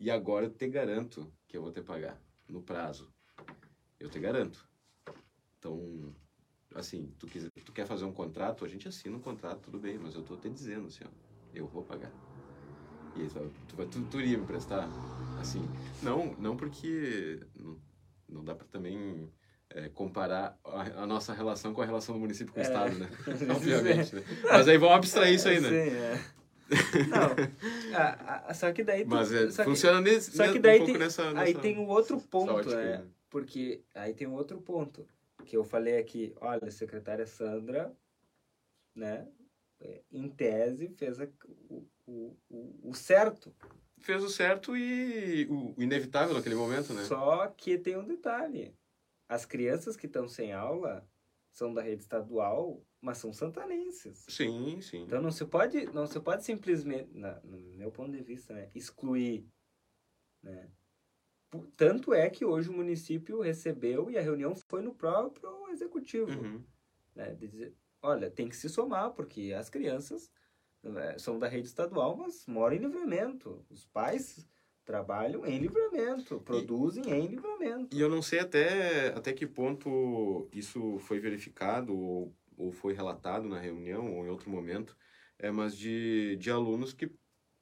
E 0.00 0.10
agora 0.10 0.46
eu 0.46 0.50
te 0.50 0.66
garanto 0.66 1.30
que 1.46 1.58
eu 1.58 1.62
vou 1.62 1.70
te 1.70 1.82
pagar 1.82 2.18
no 2.48 2.62
prazo. 2.62 3.12
Eu 4.00 4.08
te 4.08 4.18
garanto. 4.18 4.66
Então, 5.58 6.14
assim, 6.74 7.12
tu, 7.18 7.26
quiser, 7.26 7.50
tu 7.66 7.70
quer 7.70 7.86
fazer 7.86 8.06
um 8.06 8.12
contrato, 8.12 8.64
a 8.64 8.68
gente 8.68 8.88
assina 8.88 9.14
um 9.14 9.20
contrato, 9.20 9.60
tudo 9.60 9.78
bem, 9.78 9.98
mas 9.98 10.14
eu 10.14 10.22
tô 10.22 10.38
te 10.38 10.48
dizendo 10.48 10.86
assim, 10.86 11.04
ó, 11.04 11.10
eu 11.54 11.66
vou 11.66 11.82
pagar. 11.82 12.10
E 13.14 13.20
aí 13.20 13.28
tu 13.28 13.76
vai, 13.76 13.86
tu, 13.86 14.02
tu, 14.04 14.20
iria 14.20 14.38
me 14.38 14.46
prestar? 14.46 14.88
Assim, 15.38 15.68
não, 16.02 16.34
não 16.38 16.56
porque 16.56 17.40
não, 17.54 17.78
não 18.26 18.44
dá 18.44 18.54
para 18.54 18.66
também 18.68 19.30
é, 19.68 19.90
comparar 19.90 20.58
a, 20.64 21.02
a, 21.02 21.06
nossa 21.06 21.34
relação 21.34 21.74
com 21.74 21.82
a 21.82 21.84
relação 21.84 22.14
do 22.14 22.20
município 22.20 22.54
com 22.54 22.60
o 22.60 22.62
é. 22.62 22.66
Estado, 22.66 22.94
né? 22.98 23.10
Obviamente, 23.54 24.14
né? 24.14 24.24
Mas 24.50 24.66
aí 24.66 24.78
vamos 24.78 24.96
abstrair 24.96 25.34
isso 25.34 25.48
aí, 25.48 25.60
né? 25.60 25.68
Sim, 25.68 25.96
é. 25.96 26.39
Não, 27.08 27.94
a, 27.96 28.50
a, 28.50 28.54
só 28.54 28.72
que 28.72 28.84
daí... 28.84 29.04
Mas 29.04 29.32
é, 29.32 29.50
funciona 29.64 30.02
que, 30.02 30.10
nesse, 30.10 30.36
só 30.36 30.50
que 30.50 30.58
daí 30.58 30.80
um 30.80 30.86
tem, 30.86 30.98
nessa, 30.98 31.32
nessa, 31.32 31.40
Aí 31.40 31.54
tem 31.54 31.78
um 31.78 31.88
outro 31.88 32.20
ponto, 32.20 32.70
é, 32.70 32.98
né? 32.98 33.06
porque 33.28 33.82
aí 33.94 34.14
tem 34.14 34.26
um 34.26 34.34
outro 34.34 34.60
ponto 34.60 35.06
que 35.44 35.56
eu 35.56 35.64
falei 35.64 35.98
aqui, 35.98 36.34
olha, 36.40 36.68
a 36.68 36.70
secretária 36.70 37.26
Sandra, 37.26 37.92
né, 38.94 39.26
é, 39.80 40.02
em 40.12 40.28
tese, 40.28 40.88
fez 40.90 41.20
a, 41.20 41.28
o, 41.68 41.86
o, 42.06 42.90
o, 42.90 42.94
certo. 42.94 43.54
Fez 43.98 44.22
o 44.22 44.28
certo 44.28 44.76
e 44.76 45.46
o, 45.50 45.74
o 45.76 45.82
inevitável 45.82 46.34
naquele 46.34 46.54
momento, 46.54 46.92
né? 46.92 47.04
Só 47.04 47.46
que 47.48 47.78
tem 47.78 47.96
um 47.96 48.04
detalhe. 48.04 48.74
As 49.28 49.44
crianças 49.44 49.96
que 49.96 50.06
estão 50.06 50.28
sem 50.28 50.52
aula 50.52 51.06
são 51.52 51.72
da 51.72 51.82
rede 51.82 52.02
estadual, 52.02 52.84
mas 53.00 53.18
são 53.18 53.32
santanenses. 53.32 54.24
Sim, 54.28 54.80
sim. 54.80 55.02
Então 55.02 55.22
não 55.22 55.30
se 55.30 55.44
pode, 55.46 55.86
não 55.86 56.06
se 56.06 56.20
pode 56.20 56.44
simplesmente, 56.44 57.10
na, 57.14 57.40
no 57.40 57.58
meu 57.76 57.90
ponto 57.90 58.12
de 58.12 58.22
vista, 58.22 58.52
né, 58.52 58.70
excluir, 58.74 59.46
né? 60.42 60.70
Tanto 61.76 62.14
é 62.14 62.30
que 62.30 62.44
hoje 62.44 62.68
o 62.68 62.72
município 62.72 63.40
recebeu 63.40 64.08
e 64.08 64.16
a 64.16 64.22
reunião 64.22 64.54
foi 64.54 64.82
no 64.82 64.94
próprio 64.94 65.68
executivo. 65.70 66.30
Uhum. 66.40 66.62
Né, 67.14 67.34
dizer, 67.34 67.74
olha, 68.00 68.30
tem 68.30 68.48
que 68.48 68.56
se 68.56 68.68
somar, 68.68 69.10
porque 69.10 69.52
as 69.52 69.68
crianças 69.68 70.30
né, 70.82 71.18
são 71.18 71.38
da 71.38 71.48
rede 71.48 71.66
estadual, 71.66 72.16
mas 72.16 72.46
moram 72.46 72.76
em 72.76 72.78
livramento. 72.78 73.64
Os 73.68 73.84
pais 73.84 74.46
trabalham 74.84 75.44
em 75.44 75.58
livramento, 75.58 76.40
produzem 76.40 77.04
e, 77.06 77.10
em 77.10 77.26
livramento. 77.26 77.96
E 77.96 78.00
eu 78.00 78.08
não 78.08 78.22
sei 78.22 78.40
até, 78.40 79.08
até 79.08 79.32
que 79.32 79.46
ponto 79.46 80.48
isso 80.52 80.98
foi 81.00 81.18
verificado 81.18 81.96
ou, 81.96 82.34
ou 82.60 82.72
foi 82.72 82.92
relatado 82.92 83.48
na 83.48 83.58
reunião 83.58 84.14
ou 84.14 84.24
em 84.24 84.28
outro 84.28 84.50
momento, 84.50 84.96
é, 85.38 85.50
mas 85.50 85.76
de, 85.76 86.36
de 86.36 86.50
alunos 86.50 86.92
que 86.92 87.10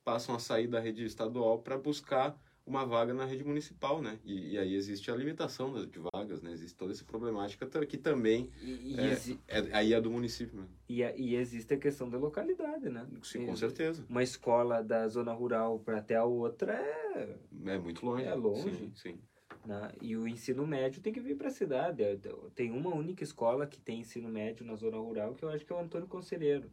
passam 0.05 0.35
a 0.35 0.38
sair 0.38 0.67
da 0.67 0.81
rede 0.81 1.05
estadual 1.05 1.61
para 1.61 1.78
buscar 1.78 2.38
uma 2.67 2.85
vaga 2.85 3.14
na 3.14 3.25
rede 3.25 3.43
municipal, 3.43 4.02
né? 4.02 4.19
E, 4.23 4.52
e, 4.52 4.59
aí 4.59 4.75
existe 4.75 5.11
a 5.11 5.17
limitação 5.17 5.87
de 5.87 5.99
vagas, 6.12 6.43
né? 6.43 6.52
Existe 6.52 6.76
toda 6.76 6.93
essa 6.93 7.05
problemática 7.05 7.67
que 7.87 7.97
também 7.97 8.50
e, 8.61 8.95
e 8.95 9.00
é, 9.00 9.12
exi... 9.12 9.40
é, 9.49 9.59
aí 9.73 9.95
é 9.95 10.00
do 10.00 10.11
município. 10.11 10.61
Né? 10.61 10.67
E, 10.88 11.02
e 11.02 11.35
existe 11.35 11.73
a 11.73 11.78
questão 11.78 12.11
da 12.11 12.19
localidade, 12.19 12.90
né? 12.90 13.07
Sim, 13.23 13.47
com 13.47 13.57
certeza. 13.57 14.05
Uma 14.09 14.23
escola 14.23 14.83
da 14.83 15.09
zona 15.09 15.33
rural 15.33 15.78
para 15.81 15.99
até 15.99 16.17
a 16.17 16.25
outra 16.25 16.75
é... 16.75 17.38
É 17.64 17.78
muito 17.78 18.05
longe. 18.05 18.25
É 18.25 18.35
longe. 18.35 18.76
Sim, 18.76 18.93
sim. 18.95 19.21
Né? 19.68 19.92
E 20.00 20.16
o 20.16 20.26
ensino 20.26 20.66
médio 20.66 21.02
tem 21.02 21.12
que 21.12 21.20
vir 21.20 21.37
para 21.37 21.48
a 21.48 21.50
cidade. 21.50 22.02
É, 22.02 22.18
tem 22.54 22.70
uma 22.70 22.88
única 22.88 23.22
escola 23.22 23.66
que 23.66 23.78
tem 23.78 24.00
ensino 24.00 24.26
médio 24.26 24.64
na 24.64 24.75
zona 24.75 24.96
rural, 24.96 25.34
que 25.34 25.44
eu 25.44 25.50
acho 25.50 25.62
que 25.66 25.70
é 25.70 25.76
o 25.76 25.78
Antônio 25.78 26.08
Conselheiro. 26.08 26.72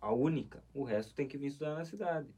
A 0.00 0.10
única. 0.10 0.64
O 0.72 0.82
resto 0.82 1.14
tem 1.14 1.28
que 1.28 1.36
vir 1.36 1.48
estudar 1.48 1.74
na 1.74 1.84
cidade. 1.84 2.34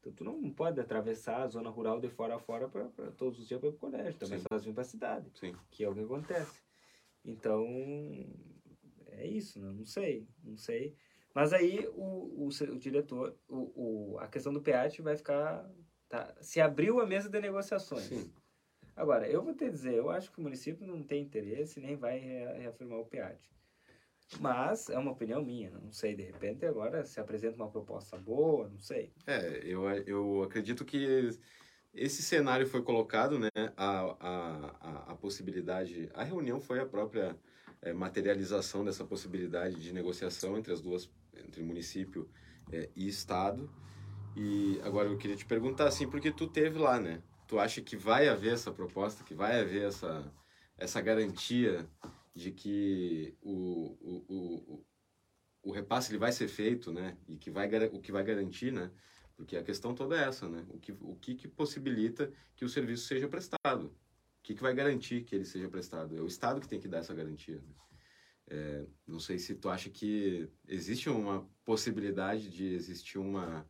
Então, 0.00 0.12
tu 0.12 0.22
não 0.22 0.50
pode 0.52 0.78
atravessar 0.78 1.40
a 1.40 1.46
zona 1.46 1.70
rural 1.70 1.98
de 1.98 2.10
fora 2.10 2.36
a 2.36 2.38
fora 2.38 2.68
para 2.68 3.10
todos 3.12 3.38
os 3.38 3.48
dias 3.48 3.58
para 3.58 3.70
o 3.70 3.72
colégio, 3.72 4.18
também 4.18 4.38
Sim. 4.38 4.44
sozinho 4.50 4.74
para 4.74 4.82
a 4.82 4.86
cidade, 4.86 5.30
Sim. 5.34 5.54
que 5.70 5.82
é 5.82 5.88
o 5.88 5.94
que 5.94 6.00
acontece. 6.00 6.60
Então, 7.24 7.66
é 9.12 9.26
isso, 9.26 9.58
né? 9.60 9.72
não 9.72 9.84
sei, 9.86 10.28
não 10.44 10.58
sei. 10.58 10.94
Mas 11.34 11.54
aí 11.54 11.86
o, 11.94 12.44
o, 12.44 12.48
o 12.48 12.78
diretor, 12.78 13.34
o, 13.48 14.12
o, 14.14 14.18
a 14.18 14.28
questão 14.28 14.52
do 14.52 14.60
PEAT 14.60 15.00
vai 15.00 15.16
ficar. 15.16 15.70
Tá, 16.08 16.34
se 16.40 16.60
abriu 16.60 17.00
a 17.00 17.06
mesa 17.06 17.30
de 17.30 17.40
negociações. 17.40 18.04
Sim. 18.04 18.32
Agora, 19.00 19.26
eu 19.26 19.42
vou 19.42 19.54
te 19.54 19.66
dizer, 19.70 19.94
eu 19.94 20.10
acho 20.10 20.30
que 20.30 20.38
o 20.38 20.42
município 20.42 20.86
não 20.86 21.02
tem 21.02 21.22
interesse 21.22 21.80
nem 21.80 21.96
vai 21.96 22.18
reafirmar 22.18 22.98
o 22.98 23.06
PEAT. 23.06 23.40
Mas 24.38 24.90
é 24.90 24.98
uma 24.98 25.12
opinião 25.12 25.42
minha, 25.42 25.70
não 25.70 25.90
sei, 25.90 26.14
de 26.14 26.22
repente 26.22 26.66
agora 26.66 27.02
se 27.06 27.18
apresenta 27.18 27.56
uma 27.56 27.70
proposta 27.70 28.18
boa, 28.18 28.68
não 28.68 28.78
sei. 28.78 29.10
É, 29.26 29.62
eu, 29.64 29.88
eu 30.06 30.42
acredito 30.42 30.84
que 30.84 31.30
esse 31.94 32.22
cenário 32.22 32.66
foi 32.66 32.82
colocado, 32.82 33.38
né, 33.38 33.48
a, 33.74 34.16
a, 34.20 35.12
a, 35.12 35.16
possibilidade, 35.16 36.10
a 36.12 36.22
reunião 36.22 36.60
foi 36.60 36.78
a 36.78 36.84
própria 36.84 37.34
é, 37.80 37.94
materialização 37.94 38.84
dessa 38.84 39.02
possibilidade 39.02 39.76
de 39.76 39.94
negociação 39.94 40.58
entre 40.58 40.74
as 40.74 40.82
duas, 40.82 41.10
entre 41.34 41.62
município 41.62 42.28
é, 42.70 42.90
e 42.94 43.08
Estado. 43.08 43.72
E 44.36 44.78
agora 44.84 45.08
eu 45.08 45.16
queria 45.16 45.36
te 45.36 45.46
perguntar, 45.46 45.88
assim, 45.88 46.06
porque 46.06 46.30
tu 46.30 46.46
teve 46.46 46.78
lá, 46.78 47.00
né? 47.00 47.22
Tu 47.50 47.58
acha 47.58 47.82
que 47.82 47.96
vai 47.96 48.28
haver 48.28 48.52
essa 48.52 48.70
proposta, 48.70 49.24
que 49.24 49.34
vai 49.34 49.60
haver 49.60 49.88
essa, 49.88 50.32
essa 50.78 51.00
garantia 51.00 51.84
de 52.32 52.52
que 52.52 53.36
o, 53.42 53.98
o, 54.00 54.24
o, 54.28 54.86
o 55.64 55.72
repasse 55.72 56.12
ele 56.12 56.18
vai 56.18 56.30
ser 56.30 56.46
feito, 56.46 56.92
né? 56.92 57.18
E 57.26 57.36
que 57.36 57.50
vai, 57.50 57.68
o 57.88 58.00
que 58.00 58.12
vai 58.12 58.22
garantir, 58.22 58.72
né? 58.72 58.88
Porque 59.34 59.56
a 59.56 59.64
questão 59.64 59.92
toda 59.96 60.16
é 60.16 60.28
essa, 60.28 60.48
né? 60.48 60.64
O 60.68 60.78
que, 60.78 60.92
o 60.92 61.16
que, 61.16 61.34
que 61.34 61.48
possibilita 61.48 62.32
que 62.54 62.64
o 62.64 62.68
serviço 62.68 63.08
seja 63.08 63.26
prestado? 63.26 63.86
O 63.86 64.42
que, 64.44 64.54
que 64.54 64.62
vai 64.62 64.72
garantir 64.72 65.24
que 65.24 65.34
ele 65.34 65.44
seja 65.44 65.68
prestado? 65.68 66.16
É 66.16 66.20
o 66.20 66.28
Estado 66.28 66.60
que 66.60 66.68
tem 66.68 66.78
que 66.78 66.86
dar 66.86 66.98
essa 66.98 67.12
garantia. 67.12 67.56
Né? 67.56 67.74
É, 68.46 68.86
não 69.04 69.18
sei 69.18 69.40
se 69.40 69.56
tu 69.56 69.68
acha 69.68 69.90
que 69.90 70.48
existe 70.68 71.10
uma 71.10 71.44
possibilidade 71.64 72.48
de 72.48 72.66
existir 72.74 73.18
uma, 73.18 73.68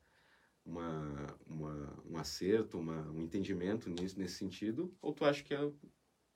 uma, 0.65 1.27
uma 1.47 2.03
um 2.05 2.17
acerto, 2.17 2.79
uma, 2.79 3.11
um 3.11 3.23
entendimento 3.23 3.89
nisso, 3.89 4.19
nesse 4.19 4.37
sentido, 4.37 4.95
ou 5.01 5.13
tu 5.13 5.25
acha 5.25 5.43
que 5.43 5.55
a, 5.55 5.71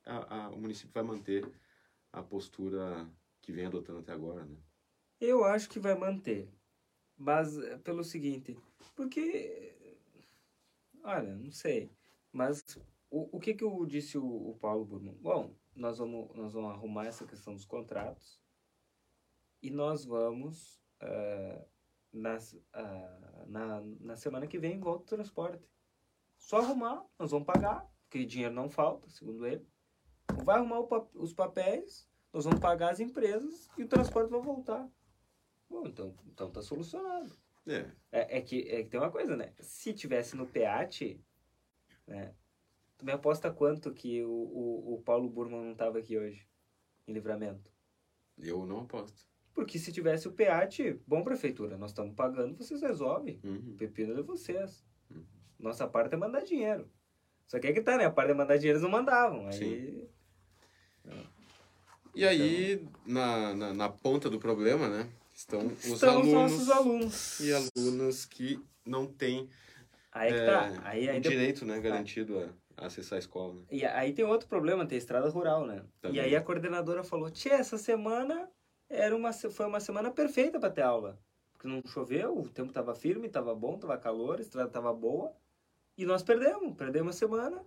a, 0.07 0.45
a, 0.45 0.49
o 0.51 0.59
município 0.59 0.93
vai 0.93 1.03
manter 1.03 1.51
a 2.13 2.23
postura 2.23 3.09
que 3.41 3.53
vem 3.53 3.67
adotando 3.67 4.01
até 4.01 4.13
agora, 4.13 4.45
né? 4.45 4.57
Eu 5.21 5.45
acho 5.45 5.69
que 5.69 5.79
vai 5.79 5.95
manter. 5.95 6.49
Mas 7.17 7.57
é 7.59 7.79
pelo 7.79 8.03
seguinte, 8.03 8.59
porque 8.97 9.73
olha, 11.05 11.37
não 11.37 11.53
sei, 11.53 11.91
mas 12.33 12.65
o, 13.09 13.37
o 13.37 13.41
que 13.41 13.55
que 13.55 13.63
eu 13.63 13.87
disse 13.87 14.19
o, 14.19 14.25
o 14.25 14.57
Paulo 14.59 14.85
Burman? 14.85 15.15
Bom, 15.21 15.55
nós 15.77 15.99
vamos 15.99 16.35
nós 16.35 16.53
vamos 16.53 16.71
arrumar 16.73 17.07
essa 17.07 17.25
questão 17.25 17.55
dos 17.55 17.65
contratos 17.65 18.41
e 19.63 19.71
nós 19.71 20.05
vamos 20.05 20.83
uh, 21.03 21.65
nas, 22.15 22.53
uh, 22.53 23.47
na, 23.47 23.81
na 24.01 24.17
semana 24.17 24.47
que 24.47 24.59
vem 24.59 24.79
volta 24.79 25.03
o 25.03 25.17
transporte. 25.17 25.69
Só 26.39 26.59
arrumar, 26.59 27.05
nós 27.19 27.31
vamos 27.31 27.47
pagar, 27.47 27.91
porque 28.05 28.25
dinheiro 28.25 28.55
não 28.55 28.69
falta, 28.69 29.09
segundo 29.11 29.47
ele. 29.47 29.67
Vai 30.45 30.57
arrumar 30.57 30.81
os 31.15 31.33
papéis, 31.33 32.09
nós 32.33 32.45
vamos 32.45 32.61
pagar 32.61 32.91
as 32.91 33.01
empresas 33.01 33.69
e 33.77 33.83
o 33.83 33.89
transporte 33.89 34.31
vai 34.31 34.41
voltar. 34.41 34.89
Bom, 35.69 35.87
então, 35.87 36.15
então 36.27 36.51
tá 36.51 36.63
solucionado. 36.63 37.37
É. 37.67 37.91
É, 38.13 38.39
é, 38.39 38.41
que, 38.43 38.61
é 38.69 38.83
que 38.83 38.91
tem 38.91 39.01
uma 39.01 39.11
coisa, 39.11 39.37
né? 39.37 39.55
Se 39.59 39.93
tivesse 39.93 40.37
no 40.37 40.47
PEAT, 40.47 41.21
né? 42.07 42.35
Tu 42.97 43.05
me 43.05 43.13
aposta 43.13 43.51
quanto 43.51 43.93
que 43.93 44.23
o, 44.23 44.31
o, 44.31 44.95
o 44.95 45.03
Paulo 45.03 45.29
Burman 45.29 45.65
não 45.65 45.75
tava 45.75 45.99
aqui 45.99 46.17
hoje, 46.17 46.49
em 47.07 47.13
livramento? 47.13 47.73
Eu 48.39 48.65
não 48.67 48.81
aposto. 48.81 49.27
Porque 49.55 49.79
se 49.79 49.93
tivesse 49.93 50.27
o 50.27 50.33
PEAT, 50.33 51.01
bom, 51.07 51.23
prefeitura, 51.23 51.79
nós 51.79 51.93
estamos 51.93 52.15
pagando, 52.15 52.57
vocês 52.57 52.83
resolvem. 52.83 53.41
Uhum. 53.45 53.73
O 53.73 53.77
pepino 53.77 54.13
é 54.13 54.17
de 54.17 54.23
vocês. 54.23 54.85
Uhum. 55.09 55.25
Nossa 55.59 55.87
parte 55.87 56.15
é 56.15 56.17
mandar 56.17 56.41
dinheiro. 56.41 56.91
Só 57.47 57.61
que 57.61 57.69
é 57.69 57.73
que 57.73 57.81
tá, 57.81 57.97
né? 57.97 58.05
A 58.05 58.11
parte 58.11 58.33
de 58.33 58.35
mandar 58.35 58.57
dinheiro 58.57 58.79
eles 58.79 58.83
não 58.83 58.91
mandavam. 58.91 59.47
Aí... 59.47 59.53
Sim. 59.53 60.09
E 62.15 62.25
aí, 62.25 62.87
na, 63.05 63.55
na, 63.55 63.75
na, 63.75 63.89
ponta 63.89 64.31
do 64.31 64.39
problema, 64.39 64.89
né? 64.89 65.09
Estão 65.35 65.67
os 65.67 65.85
Estão 65.85 66.11
alunos, 66.11 66.33
nossos 66.33 66.71
alunos. 66.71 67.41
E 67.41 67.53
alunas 67.53 68.25
que 68.25 68.61
não 68.87 69.07
têm 69.07 69.49
aí 70.13 70.33
é 70.33 70.39
que 70.39 70.47
tá. 70.47 70.83
aí, 70.85 71.09
aí 71.09 71.21
direito 71.21 71.67
né, 71.67 71.81
garantido 71.81 72.39
a, 72.77 72.87
acessar 72.87 73.17
a 73.17 73.19
escola, 73.19 73.55
né? 73.55 73.63
E 73.71 73.85
aí 73.85 74.13
tem 74.13 74.25
outro 74.25 74.49
problema, 74.49 74.87
tem 74.87 74.97
estrada 74.97 75.29
rural, 75.29 75.67
né? 75.67 75.85
Também. 76.01 76.19
E 76.19 76.21
aí 76.21 76.37
a 76.37 76.41
coordenadora 76.41 77.03
falou, 77.03 77.31
tia, 77.31 77.55
essa 77.55 77.77
semana 77.77 78.49
era 78.95 79.15
uma, 79.15 79.33
foi 79.33 79.67
uma 79.67 79.81
semana 79.81 80.11
perfeita 80.11 80.59
para 80.59 80.71
ter 80.71 80.83
aula. 80.83 81.19
Porque 81.53 81.69
não 81.69 81.83
choveu, 81.87 82.39
o 82.39 82.49
tempo 82.49 82.73
tava 82.73 82.95
firme, 82.95 83.29
tava 83.29 83.55
bom, 83.55 83.79
tava 83.79 83.97
calor, 83.99 84.39
a 84.39 84.43
estrada 84.43 84.71
tava 84.71 84.93
boa. 84.93 85.35
E 85.97 86.05
nós 86.05 86.23
perdemos, 86.23 86.77
perdemos 86.77 87.17
a 87.17 87.19
semana. 87.19 87.65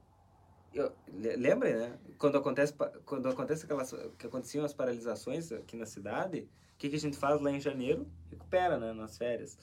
Eu, 0.74 0.94
né? 1.08 2.00
Quando 2.18 2.38
acontece, 2.38 2.74
quando 3.06 3.30
acontece 3.30 3.66
aquelas, 3.66 3.92
que 4.18 4.28
aconteciam 4.28 4.66
as 4.66 4.74
paralisações 4.74 5.52
aqui 5.52 5.76
na 5.78 5.86
cidade, 5.86 6.50
o 6.74 6.78
que, 6.78 6.90
que 6.90 6.96
a 6.96 7.00
gente 7.00 7.18
faz 7.18 7.42
lá 7.42 7.52
em 7.52 7.60
janeiro? 7.60 8.12
Recupera, 8.30 8.78
né? 8.78 8.94
Nas 8.94 9.18
férias. 9.18 9.58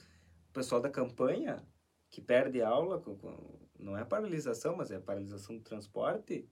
O 0.49 0.53
pessoal 0.53 0.81
da 0.81 0.89
campanha, 0.89 1.65
que 2.09 2.21
perde 2.21 2.61
aula, 2.61 2.99
com- 2.99 3.17
com- 3.17 3.59
não 3.79 3.95
é 3.97 4.03
paralisação, 4.03 4.75
mas 4.75 4.89
é 4.89 4.99
paralisação 4.99 5.55
do 5.55 5.63
transporte, 5.63 6.49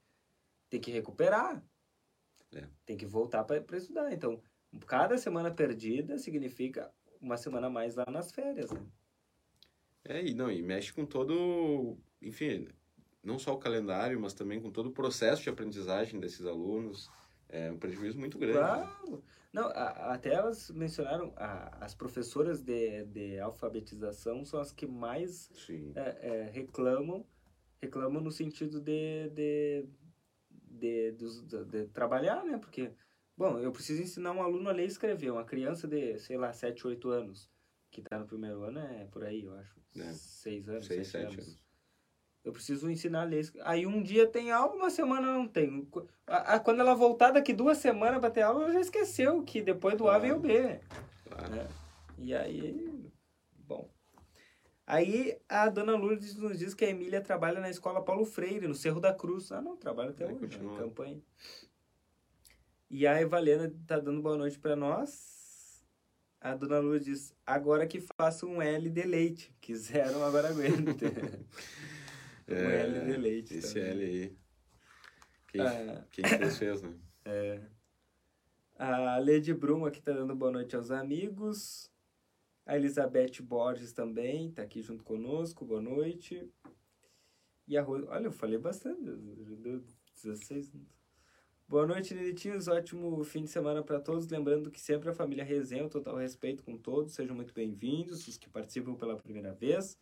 tem 0.70 0.80
que 0.80 0.92
recuperar. 0.92 1.64
É. 2.54 2.68
Tem 2.86 2.96
que 2.96 3.06
voltar 3.06 3.44
para 3.44 3.78
estudar. 3.78 4.12
Então, 4.14 4.42
cada 4.88 5.18
semana 5.18 5.52
perdida 5.52 6.18
significa 6.18 6.92
uma 7.22 7.38
semana 7.38 7.70
mais 7.70 7.96
lá 7.96 8.06
nas 8.10 8.32
férias, 8.32 8.72
né? 8.72 8.82
É, 10.06 10.22
e 10.26 10.34
não, 10.34 10.52
e 10.52 10.62
mexe 10.62 10.92
com 10.92 11.06
todo, 11.06 11.98
enfim, 12.22 12.68
não 13.24 13.40
só 13.40 13.54
o 13.54 13.58
calendário, 13.60 14.20
mas 14.20 14.34
também 14.34 14.62
com 14.62 14.70
todo 14.70 14.88
o 14.88 14.92
processo 14.94 15.42
de 15.42 15.50
aprendizagem 15.50 16.20
desses 16.20 16.46
alunos. 16.46 17.10
É 17.48 17.72
um 17.72 17.78
prejuízo 17.78 18.20
muito 18.20 18.38
grande. 18.38 18.58
né? 18.58 18.64
Claro. 18.66 19.24
Não, 19.54 19.68
a- 19.68 20.14
até 20.14 20.34
elas 20.34 20.72
mencionaram, 20.72 21.32
a- 21.38 21.78
as 21.86 21.94
professoras 21.94 22.62
de, 22.62 23.06
de 23.06 23.40
alfabetização 23.40 24.44
são 24.44 24.60
as 24.60 24.72
que 24.72 24.88
mais 24.88 25.50
é, 25.96 26.28
é, 26.30 26.50
reclamam, 26.52 27.26
reclamam 27.82 28.20
no 28.22 28.32
sentido 28.32 28.82
de, 28.82 29.30
de, 29.30 29.86
de, 30.50 31.12
de, 31.12 31.66
de 31.66 31.88
trabalhar, 31.90 32.44
né? 32.44 32.58
Porque, 32.58 32.92
bom, 33.38 33.60
eu 33.60 33.72
preciso 33.72 34.02
ensinar 34.02 34.32
um 34.32 34.42
aluno 34.42 34.70
a 34.70 34.74
ler 34.74 34.84
e 34.84 34.88
escrever, 34.88 35.32
uma 35.32 35.44
criança 35.44 35.88
de, 35.88 36.18
sei 36.20 36.38
lá, 36.38 36.52
7, 36.54 36.86
8 36.88 37.10
anos, 37.10 37.50
que 37.92 38.02
está 38.02 38.18
no 38.20 38.26
primeiro 38.28 38.64
ano, 38.64 38.80
é 38.80 39.06
por 39.12 39.24
aí, 39.24 39.44
eu 39.44 39.54
acho, 39.56 39.80
É. 39.98 40.14
6 40.14 40.68
anos, 40.70 40.86
Seis, 40.86 41.08
7 41.08 41.12
sete 41.12 41.34
anos. 41.34 41.48
anos. 41.48 41.64
Eu 42.44 42.52
preciso 42.52 42.90
ensinar 42.90 43.22
a 43.22 43.26
ler. 43.26 43.50
Aí 43.62 43.86
um 43.88 44.04
dia 44.04 44.28
tem 44.28 44.52
aula, 44.52 44.76
uma 44.76 44.90
semana 44.90 45.32
não 45.34 45.48
tem. 45.48 45.88
A- 46.28 46.56
a- 46.56 46.60
Quando 46.60 46.82
ela 46.82 46.94
voltar 46.94 47.32
daqui 47.32 47.54
duas 47.54 47.78
semanas 47.78 48.20
para 48.20 48.30
ter 48.32 48.42
aula, 48.42 48.64
ela 48.66 48.74
já 48.74 48.82
esqueceu 48.82 49.42
que 49.44 49.62
depois 49.62 49.96
do 49.98 50.10
A 50.10 50.18
vem 50.18 50.34
o 50.34 50.40
B. 50.40 50.82
Claro. 51.30 51.56
né? 51.56 51.68
E 52.18 52.36
aí, 52.36 53.10
bom. 53.66 53.90
Aí 54.86 55.38
a 55.48 55.70
dona 55.70 55.96
Lourdes 55.96 56.36
nos 56.36 56.60
diz 56.60 56.74
que 56.74 56.84
a 56.84 56.90
Emília 56.90 57.22
trabalha 57.22 57.62
na 57.62 57.70
escola 57.70 58.04
Paulo 58.04 58.26
Freire, 58.26 58.68
no 58.68 58.76
Cerro 58.76 59.00
da 59.00 59.14
Cruz. 59.14 59.50
Ah, 59.50 59.62
não, 59.62 59.78
trabalha 59.78 60.10
até 60.10 60.26
Aí 60.26 60.32
hoje, 60.34 60.42
continua. 60.42 60.74
na 60.74 60.80
campanha. 60.80 61.22
E 62.94 63.08
a 63.08 63.20
Evalena 63.20 63.74
tá 63.88 64.00
dando 64.00 64.22
boa 64.22 64.38
noite 64.38 64.60
para 64.60 64.76
nós. 64.76 65.84
A 66.40 66.54
dona 66.56 66.78
Lourdes 66.78 67.06
diz, 67.06 67.36
agora 67.44 67.88
que 67.88 68.00
faço 68.16 68.46
um 68.46 68.62
L 68.62 68.88
de 68.88 69.02
leite. 69.02 69.52
Quiseram, 69.60 70.24
agora 70.24 70.50
aguente. 70.50 71.04
um 72.48 72.54
É, 72.54 72.82
L 72.84 73.00
de 73.12 73.18
leite. 73.18 73.56
Esse 73.56 73.74
também. 73.74 73.90
L 73.90 74.06
aí. 74.06 74.38
Quem, 75.48 75.62
Ah. 75.62 76.06
quem 76.12 76.24
fez, 76.24 76.58
fez, 76.60 76.82
né? 76.84 76.94
É. 77.26 77.62
A 78.76 79.18
Lady 79.18 79.56
Brum 79.56 79.88
aqui 79.88 80.00
tá 80.00 80.12
dando 80.12 80.36
boa 80.36 80.52
noite 80.52 80.76
aos 80.76 80.92
amigos. 80.92 81.92
A 82.68 82.76
Elizabeth 82.76 83.42
Borges 83.42 83.92
também 83.92 84.52
tá 84.52 84.62
aqui 84.62 84.84
junto 84.84 85.04
conosco, 85.04 85.66
boa 85.66 85.82
noite. 85.82 86.48
E 87.68 87.76
a 87.76 87.82
Rose, 87.82 88.06
olha, 88.08 88.28
eu 88.28 88.32
falei 88.32 88.60
bastante, 88.60 89.02
deu 89.02 89.84
16 90.22 90.70
minutos. 90.70 91.03
Boa 91.68 91.88
noite, 91.88 92.14
Nenitinhos, 92.14 92.68
ótimo 92.68 93.24
fim 93.24 93.44
de 93.44 93.50
semana 93.50 93.82
para 93.82 94.00
todos. 94.00 94.28
Lembrando 94.28 94.70
que 94.70 94.80
sempre 94.80 95.10
a 95.10 95.14
família 95.14 95.44
resenha, 95.44 95.86
o 95.86 95.90
total 95.90 96.18
respeito 96.18 96.64
com 96.64 96.78
todos, 96.78 97.14
sejam 97.14 97.36
muito 97.36 97.54
bem-vindos, 97.54 98.28
os 98.28 98.38
que 98.38 98.50
participam 98.50 98.94
pela 98.96 99.16
primeira 99.18 99.54
vez. 99.54 99.98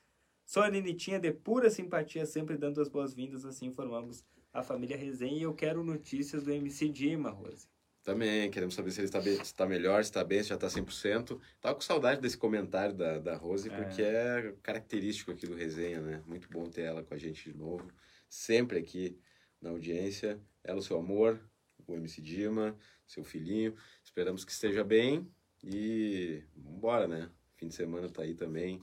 Sou 0.45 0.63
a 0.63 0.69
Nenitinha 0.69 1.19
de 1.19 1.31
pura 1.31 1.69
simpatia, 1.69 2.25
sempre 2.25 2.57
dando 2.57 2.81
as 2.81 2.89
boas-vindas, 2.89 3.45
assim 3.45 3.67
informamos 3.67 4.23
a 4.51 4.61
família 4.61 4.97
resenha. 4.97 5.37
E 5.37 5.43
eu 5.43 5.53
quero 5.53 5.83
notícias 5.83 6.43
do 6.43 6.51
MC 6.51 6.89
Dima, 6.89 7.29
Rose. 7.29 7.67
Também 8.03 8.49
queremos 8.49 8.73
saber 8.73 8.91
se 8.91 8.99
ele 8.99 9.05
está, 9.05 9.21
bem, 9.21 9.35
se 9.35 9.41
está 9.43 9.65
melhor, 9.65 10.03
se 10.03 10.09
está 10.09 10.23
bem, 10.23 10.41
se 10.41 10.49
já 10.49 10.55
está 10.55 10.67
100%. 10.67 11.39
Tava 11.61 11.75
com 11.75 11.81
saudade 11.81 12.19
desse 12.19 12.37
comentário 12.37 12.95
da, 12.95 13.19
da 13.19 13.37
Rose, 13.37 13.69
É. 13.69 13.71
porque 13.77 14.01
é 14.01 14.55
característico 14.63 15.31
aqui 15.31 15.45
do 15.47 15.55
Resenha, 15.55 16.01
né? 16.01 16.21
Muito 16.25 16.49
bom 16.49 16.67
ter 16.67 16.81
ela 16.81 17.03
com 17.03 17.13
a 17.13 17.17
gente 17.17 17.49
de 17.49 17.55
novo. 17.57 17.87
Sempre 18.27 18.79
aqui 18.79 19.15
na 19.61 19.69
audiência. 19.69 20.39
Ela, 20.63 20.79
o 20.79 20.81
seu 20.83 20.97
amor, 20.97 21.39
o 21.87 21.93
MC 21.95 22.21
Dima, 22.21 22.75
seu 23.07 23.23
filhinho. 23.23 23.75
Esperamos 24.03 24.43
que 24.45 24.51
esteja 24.51 24.83
bem 24.83 25.29
e 25.63 26.43
vambora, 26.55 27.07
né? 27.07 27.29
Fim 27.57 27.67
de 27.67 27.75
semana 27.75 28.09
tá 28.09 28.23
aí 28.23 28.33
também. 28.33 28.81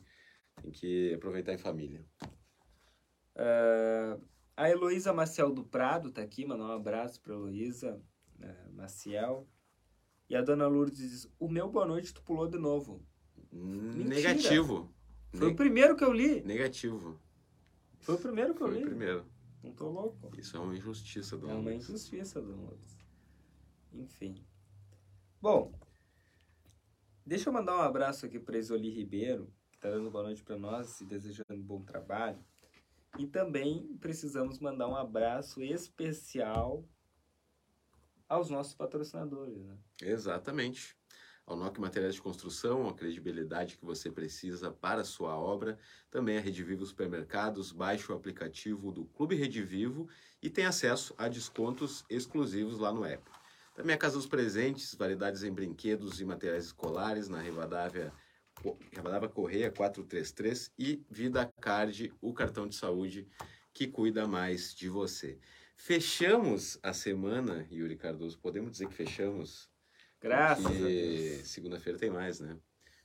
Tem 0.63 0.71
que 0.71 1.13
aproveitar 1.15 1.53
em 1.53 1.59
família. 1.59 2.05
Ah, 3.37 4.19
a 4.57 4.71
Heloísa 4.71 5.13
Maciel 5.13 5.53
do 5.53 5.65
Prado 5.65 6.11
tá 6.11 6.23
aqui, 6.23 6.45
mandar 6.45 6.65
um 6.65 6.73
abraço 6.73 7.21
pra 7.21 7.35
Heloísa 7.35 8.01
eh, 8.41 8.69
Maciel. 8.73 9.49
E 10.29 10.37
a 10.37 10.43
dona 10.43 10.67
Lourdes 10.67 10.99
diz: 10.99 11.33
O 11.39 11.49
meu 11.49 11.69
boa 11.71 11.87
noite 11.87 12.13
tu 12.13 12.23
pulou 12.23 12.49
de 12.49 12.59
novo. 12.59 13.05
Negativo. 13.53 14.93
Foi 15.33 15.49
Ne- 15.49 15.53
o 15.53 15.57
primeiro 15.57 15.97
que 15.97 16.05
eu 16.05 16.13
li. 16.13 16.43
Negativo. 16.43 17.21
Foi 18.01 18.15
o 18.15 18.19
primeiro 18.19 18.55
que 18.55 18.63
eu 18.63 18.69
Foi 18.69 18.77
li. 18.79 18.83
o 18.85 18.87
primeiro. 18.87 19.25
Não 19.63 19.73
tô 19.73 19.89
louco. 19.89 20.31
Isso 20.39 20.57
é 20.57 20.61
uma 20.61 20.75
injustiça 20.75 21.37
do 21.37 21.51
É 21.51 21.55
uma 21.55 21.73
injustiça, 21.73 22.41
dona 22.41 22.63
Lourdes. 22.63 22.97
Enfim. 23.93 24.45
Bom, 25.41 25.73
deixa 27.25 27.49
eu 27.49 27.53
mandar 27.53 27.77
um 27.77 27.83
abraço 27.83 28.27
aqui 28.27 28.39
pra 28.39 28.59
Isoli 28.59 28.91
Ribeiro, 28.91 29.53
que 29.71 29.79
tá 29.79 29.91
dando 29.91 30.11
boa 30.11 30.25
noite 30.25 30.43
pra 30.43 30.59
nós 30.59 31.01
e 31.01 31.05
desejando 31.05 31.55
um 31.55 31.63
bom 31.63 31.83
trabalho. 31.83 32.39
E 33.19 33.27
também 33.27 33.97
precisamos 33.99 34.59
mandar 34.59 34.89
um 34.89 34.97
abraço 34.97 35.63
especial 35.63 36.85
aos 38.29 38.51
nossos 38.51 38.75
patrocinadores, 38.75 39.65
né? 39.65 39.79
Exatamente. 40.03 40.98
Ao 41.49 41.57
NOC 41.57 41.81
Materiais 41.81 42.15
de 42.15 42.21
Construção, 42.21 42.87
a 42.91 42.93
credibilidade 42.93 43.79
que 43.79 43.85
você 43.87 44.11
precisa 44.11 44.71
para 44.71 45.01
a 45.01 45.05
sua 45.05 45.35
obra. 45.35 45.79
Também 46.11 46.37
a 46.37 46.43
Rede 46.43 46.63
Vivo 46.63 46.85
Supermercados. 46.85 47.73
Baixe 47.73 48.13
o 48.13 48.15
aplicativo 48.15 48.93
do 48.93 49.07
Clube 49.07 49.35
Rede 49.35 49.63
Vivo 49.63 50.07
e 50.43 50.51
tem 50.51 50.67
acesso 50.67 51.15
a 51.17 51.27
descontos 51.27 52.05
exclusivos 52.11 52.79
lá 52.79 52.93
no 52.93 53.03
app. 53.03 53.23
Também 53.75 53.95
a 53.95 53.99
Casa 53.99 54.17
dos 54.17 54.27
Presentes, 54.27 54.95
variedades 54.95 55.43
em 55.43 55.51
brinquedos 55.51 56.21
e 56.21 56.25
materiais 56.27 56.67
escolares 56.67 57.31
na 57.31 57.41
Rivadavia, 57.41 58.13
Rivadavia 58.93 59.31
Correia 59.31 59.71
433 59.71 60.71
e 60.79 61.03
Vida 61.09 61.51
Card, 61.63 62.13
o 62.21 62.35
cartão 62.35 62.69
de 62.69 62.75
saúde 62.75 63.27
que 63.73 63.87
cuida 63.87 64.29
mais 64.29 64.75
de 64.75 64.91
você. 64.91 65.39
Fechamos 65.75 66.79
a 66.83 66.93
semana, 66.93 67.67
Yuri 67.73 67.97
Cardoso. 67.97 68.39
Podemos 68.39 68.73
dizer 68.73 68.87
que 68.87 68.95
fechamos? 68.95 69.68
Graças 70.21 70.67
a 70.67 70.71
Deus. 70.71 71.49
segunda-feira 71.49 71.99
tem 71.99 72.11
mais, 72.11 72.41
né? 72.41 72.57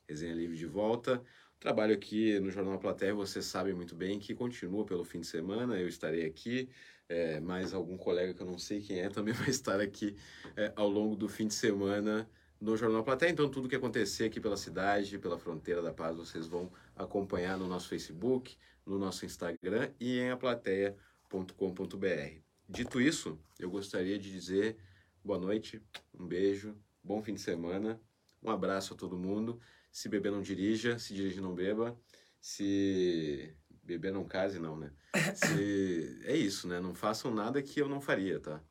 Resenha 0.08 0.34
Livre 0.34 0.58
de 0.58 0.66
volta. 0.66 1.24
Trabalho 1.60 1.94
aqui 1.94 2.40
no 2.40 2.50
Jornal 2.50 2.80
Platéia, 2.80 3.14
você 3.14 3.42
sabe 3.42 3.74
muito 3.74 3.96
bem 3.96 4.20
que 4.20 4.34
continua 4.34 4.86
pelo 4.86 5.06
fim 5.06 5.22
de 5.22 5.28
semana. 5.28 5.80
Eu 5.80 5.88
estarei 5.88 6.26
aqui, 6.26 6.70
é, 7.08 7.40
mais 7.40 7.74
algum 7.74 7.98
colega 7.98 8.34
que 8.34 8.42
eu 8.42 8.48
não 8.48 8.58
sei 8.58 8.82
quem 8.82 9.00
é 9.00 9.10
também 9.10 9.34
vai 9.34 9.50
estar 9.50 9.80
aqui 9.80 10.16
é, 10.58 10.74
ao 10.76 10.90
longo 10.90 11.16
do 11.16 11.30
fim 11.30 11.48
de 11.48 11.54
semana 11.54 12.30
no 12.60 12.76
Jornal 12.76 13.04
Platéia. 13.04 13.32
Então, 13.32 13.50
tudo 13.50 13.70
que 13.70 13.76
acontecer 13.76 14.26
aqui 14.26 14.40
pela 14.40 14.58
cidade, 14.58 15.20
pela 15.20 15.38
fronteira 15.38 15.82
da 15.82 15.94
paz, 15.94 16.18
vocês 16.18 16.48
vão 16.48 16.72
acompanhar 16.96 17.58
no 17.58 17.68
nosso 17.68 17.88
Facebook, 17.88 18.58
no 18.86 18.98
nosso 18.98 19.26
Instagram 19.26 19.92
e 20.00 20.20
em 20.20 20.32
aplateia.com.br. 20.32 22.42
Dito 22.68 23.00
isso, 23.00 23.40
eu 23.60 23.70
gostaria 23.70 24.18
de 24.18 24.32
dizer 24.32 24.78
boa 25.24 25.40
noite, 25.40 25.82
um 26.20 26.28
beijo, 26.28 26.76
bom 27.04 27.22
fim 27.22 27.34
de 27.34 27.42
semana, 27.42 28.00
um 28.42 28.50
abraço 28.50 28.94
a 28.94 28.98
todo 28.98 29.18
mundo. 29.18 29.60
Se 29.92 30.10
beber 30.10 30.32
não 30.32 30.42
dirija, 30.42 30.98
se 30.98 31.14
dirige 31.14 31.42
não 31.42 31.54
beba, 31.54 31.98
se 32.40 33.56
beber 33.84 34.12
não 34.12 34.26
case 34.26 34.60
não, 34.60 34.78
né? 34.78 34.92
Se... 35.36 36.22
É 36.24 36.36
isso, 36.36 36.68
né? 36.68 36.80
Não 36.80 36.96
façam 36.96 37.32
nada 37.32 37.62
que 37.62 37.80
eu 37.80 37.88
não 37.88 38.02
faria, 38.02 38.40
tá? 38.40 38.64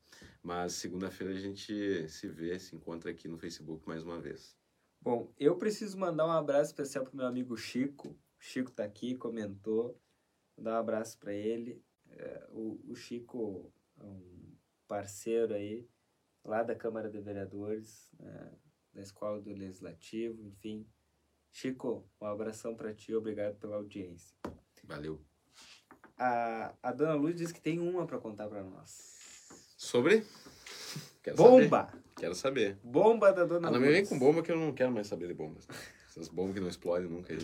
Mas 0.42 0.72
segunda-feira 0.72 1.32
a 1.32 1.38
gente 1.38 2.08
se 2.08 2.26
vê, 2.26 2.58
se 2.58 2.74
encontra 2.74 3.10
aqui 3.10 3.28
no 3.28 3.38
Facebook 3.38 3.86
mais 3.86 4.02
uma 4.02 4.20
vez. 4.20 4.56
Bom, 5.00 5.32
eu 5.38 5.56
preciso 5.56 5.98
mandar 5.98 6.26
um 6.26 6.32
abraço 6.32 6.70
especial 6.70 7.04
pro 7.04 7.16
meu 7.16 7.26
amigo 7.26 7.56
Chico. 7.56 8.08
O 8.08 8.16
Chico 8.40 8.70
tá 8.70 8.84
aqui, 8.84 9.14
comentou. 9.14 10.00
Vou 10.56 10.64
dar 10.64 10.74
um 10.74 10.80
abraço 10.80 11.18
para 11.18 11.32
ele. 11.32 11.80
É, 12.08 12.46
o, 12.50 12.80
o 12.88 12.94
Chico 12.94 13.72
é 14.00 14.04
um 14.04 14.56
parceiro 14.88 15.54
aí, 15.54 15.86
lá 16.44 16.62
da 16.62 16.74
Câmara 16.74 17.09
de 17.09 17.20
Vereadores, 17.20 18.09
né, 18.18 18.52
da 18.92 19.00
Escola 19.00 19.40
do 19.40 19.52
Legislativo, 19.52 20.42
enfim. 20.42 20.87
Chico, 21.50 22.09
um 22.20 22.26
abração 22.26 22.74
para 22.74 22.94
ti, 22.94 23.14
obrigado 23.14 23.57
pela 23.57 23.76
audiência. 23.76 24.37
Valeu. 24.85 25.20
a, 26.18 26.74
a 26.83 26.92
dona 26.92 27.14
Luz 27.14 27.37
disse 27.37 27.55
que 27.55 27.61
tem 27.61 27.78
uma 27.78 28.07
para 28.07 28.18
contar 28.18 28.48
para 28.48 28.62
nós. 28.62 29.74
Sobre? 29.76 30.24
Quero 31.22 31.37
bomba! 31.37 31.87
Saber. 31.87 32.02
Quero 32.16 32.35
saber. 32.35 32.78
Bomba 32.83 33.33
da 33.33 33.44
dona 33.44 33.68
ah, 33.68 33.70
não 33.70 33.78
Luz. 33.78 33.88
me 33.88 33.94
vem 33.94 34.07
com 34.07 34.18
bomba 34.18 34.42
que 34.42 34.50
eu 34.50 34.57
não 34.57 34.72
quero 34.72 34.90
mais 34.90 35.07
saber 35.07 35.28
de 35.28 35.35
bombas. 35.35 35.66
Essas 36.09 36.28
bombas 36.28 36.55
que 36.55 36.61
não 36.61 36.68
explodem 36.68 37.09
nunca. 37.09 37.35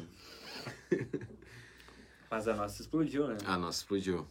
Mas 2.31 2.47
a 2.47 2.55
nossa 2.55 2.83
explodiu, 2.83 3.27
né? 3.27 3.39
A 3.45 3.57
nossa 3.57 3.79
explodiu. 3.79 4.27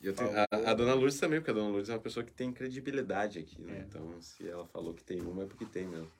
Tenho, 0.00 0.30
a, 0.34 0.70
a, 0.70 0.74
dona 0.74 0.94
Lourdes 0.94 1.20
também, 1.20 1.40
porque 1.40 1.50
a 1.50 1.54
dona 1.54 1.68
Lourdes 1.68 1.90
é 1.90 1.92
uma 1.92 2.00
pessoa 2.00 2.24
que 2.24 2.32
tem 2.32 2.52
credibilidade 2.52 3.38
aqui, 3.38 3.60
né? 3.62 3.78
É. 3.78 3.80
Então, 3.82 4.20
se 4.22 4.48
ela 4.48 4.66
falou 4.66 4.94
que 4.94 5.04
tem 5.04 5.20
uma, 5.20 5.42
é 5.42 5.46
porque 5.46 5.66
tem 5.66 5.86
mesmo. 5.86 6.10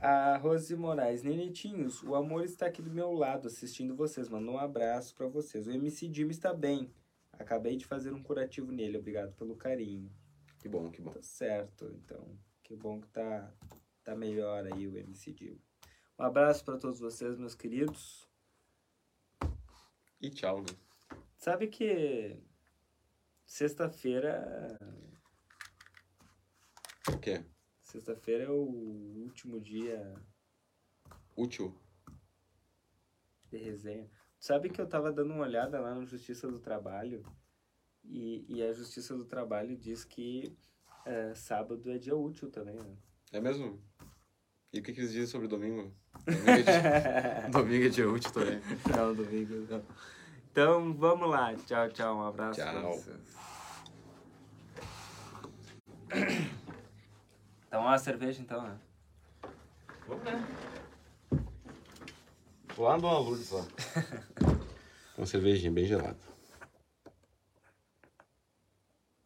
A 0.00 0.36
Rose 0.38 0.74
Moraes, 0.74 1.22
Nenetinhos, 1.22 2.02
o 2.02 2.16
amor 2.16 2.44
está 2.44 2.66
aqui 2.66 2.82
do 2.82 2.90
meu 2.90 3.12
lado 3.12 3.46
assistindo 3.46 3.94
vocês. 3.94 4.28
Mandou 4.28 4.54
um 4.54 4.58
abraço 4.58 5.14
para 5.14 5.28
vocês. 5.28 5.68
O 5.68 5.70
MC 5.70 6.12
Jimmy 6.12 6.32
está 6.32 6.52
bem. 6.52 6.90
Acabei 7.32 7.76
de 7.76 7.86
fazer 7.86 8.12
um 8.12 8.22
curativo 8.22 8.72
nele. 8.72 8.98
Obrigado 8.98 9.32
pelo 9.34 9.54
carinho. 9.54 10.10
Que 10.58 10.68
bom, 10.68 10.90
que 10.90 11.00
bom. 11.00 11.12
Tá 11.12 11.22
certo, 11.22 11.92
então. 11.94 12.36
Que 12.64 12.74
bom 12.74 13.00
que 13.00 13.08
tá, 13.08 13.52
tá 14.02 14.16
melhor 14.16 14.66
aí 14.66 14.88
o 14.88 14.96
MC 14.96 15.32
Jimmy. 15.38 15.60
Um 16.18 16.24
abraço 16.24 16.64
para 16.64 16.78
todos 16.78 16.98
vocês, 16.98 17.38
meus 17.38 17.54
queridos. 17.54 18.28
E 20.20 20.30
tchau, 20.30 20.60
né? 20.60 20.66
Sabe 21.36 21.66
que 21.66 22.36
sexta-feira. 23.52 24.78
O 27.12 27.18
quê? 27.18 27.44
Sexta-feira 27.82 28.44
é 28.44 28.48
o 28.48 28.62
último 29.24 29.60
dia. 29.60 30.14
Útil? 31.36 31.78
De 33.50 33.58
resenha. 33.58 34.08
Sabe 34.38 34.70
que 34.70 34.80
eu 34.80 34.88
tava 34.88 35.12
dando 35.12 35.34
uma 35.34 35.44
olhada 35.44 35.78
lá 35.78 35.94
no 35.94 36.06
Justiça 36.06 36.48
do 36.48 36.58
Trabalho 36.58 37.22
e, 38.02 38.46
e 38.48 38.62
a 38.62 38.72
Justiça 38.72 39.14
do 39.14 39.26
Trabalho 39.26 39.76
diz 39.76 40.02
que 40.02 40.56
é, 41.04 41.34
sábado 41.34 41.90
é 41.90 41.98
dia 41.98 42.16
útil 42.16 42.50
também, 42.50 42.76
né? 42.76 42.96
É 43.32 43.40
mesmo? 43.40 43.82
E 44.72 44.80
o 44.80 44.82
que, 44.82 44.94
que 44.94 45.00
eles 45.00 45.12
dizem 45.12 45.26
sobre 45.26 45.46
domingo? 45.46 45.94
Domingo 46.24 46.50
é 46.50 46.62
dia, 46.62 47.50
domingo 47.50 47.84
é 47.84 47.88
dia 47.90 48.08
útil 48.08 48.32
também. 48.32 48.60
Não, 48.96 49.14
domingo 49.14 49.54
não. 49.68 49.84
Então 50.52 50.92
vamos 50.92 51.30
lá. 51.30 51.54
Tchau, 51.66 51.88
tchau. 51.88 52.16
Um 52.18 52.26
abraço 52.26 52.60
tchau. 52.60 52.72
pra 52.72 52.90
vocês. 52.90 53.32
Então 57.66 57.80
uma 57.80 57.96
cerveja 57.96 58.42
então, 58.42 58.62
né? 58.62 58.76
Vamos 60.06 60.24
né? 60.24 60.46
Lá 62.76 62.98
no 62.98 63.08
Lourdes 63.08 63.50
lá. 63.50 63.64
Uma 65.16 65.26
cervejinha 65.26 65.72
bem 65.72 65.86
gelada. 65.86 66.18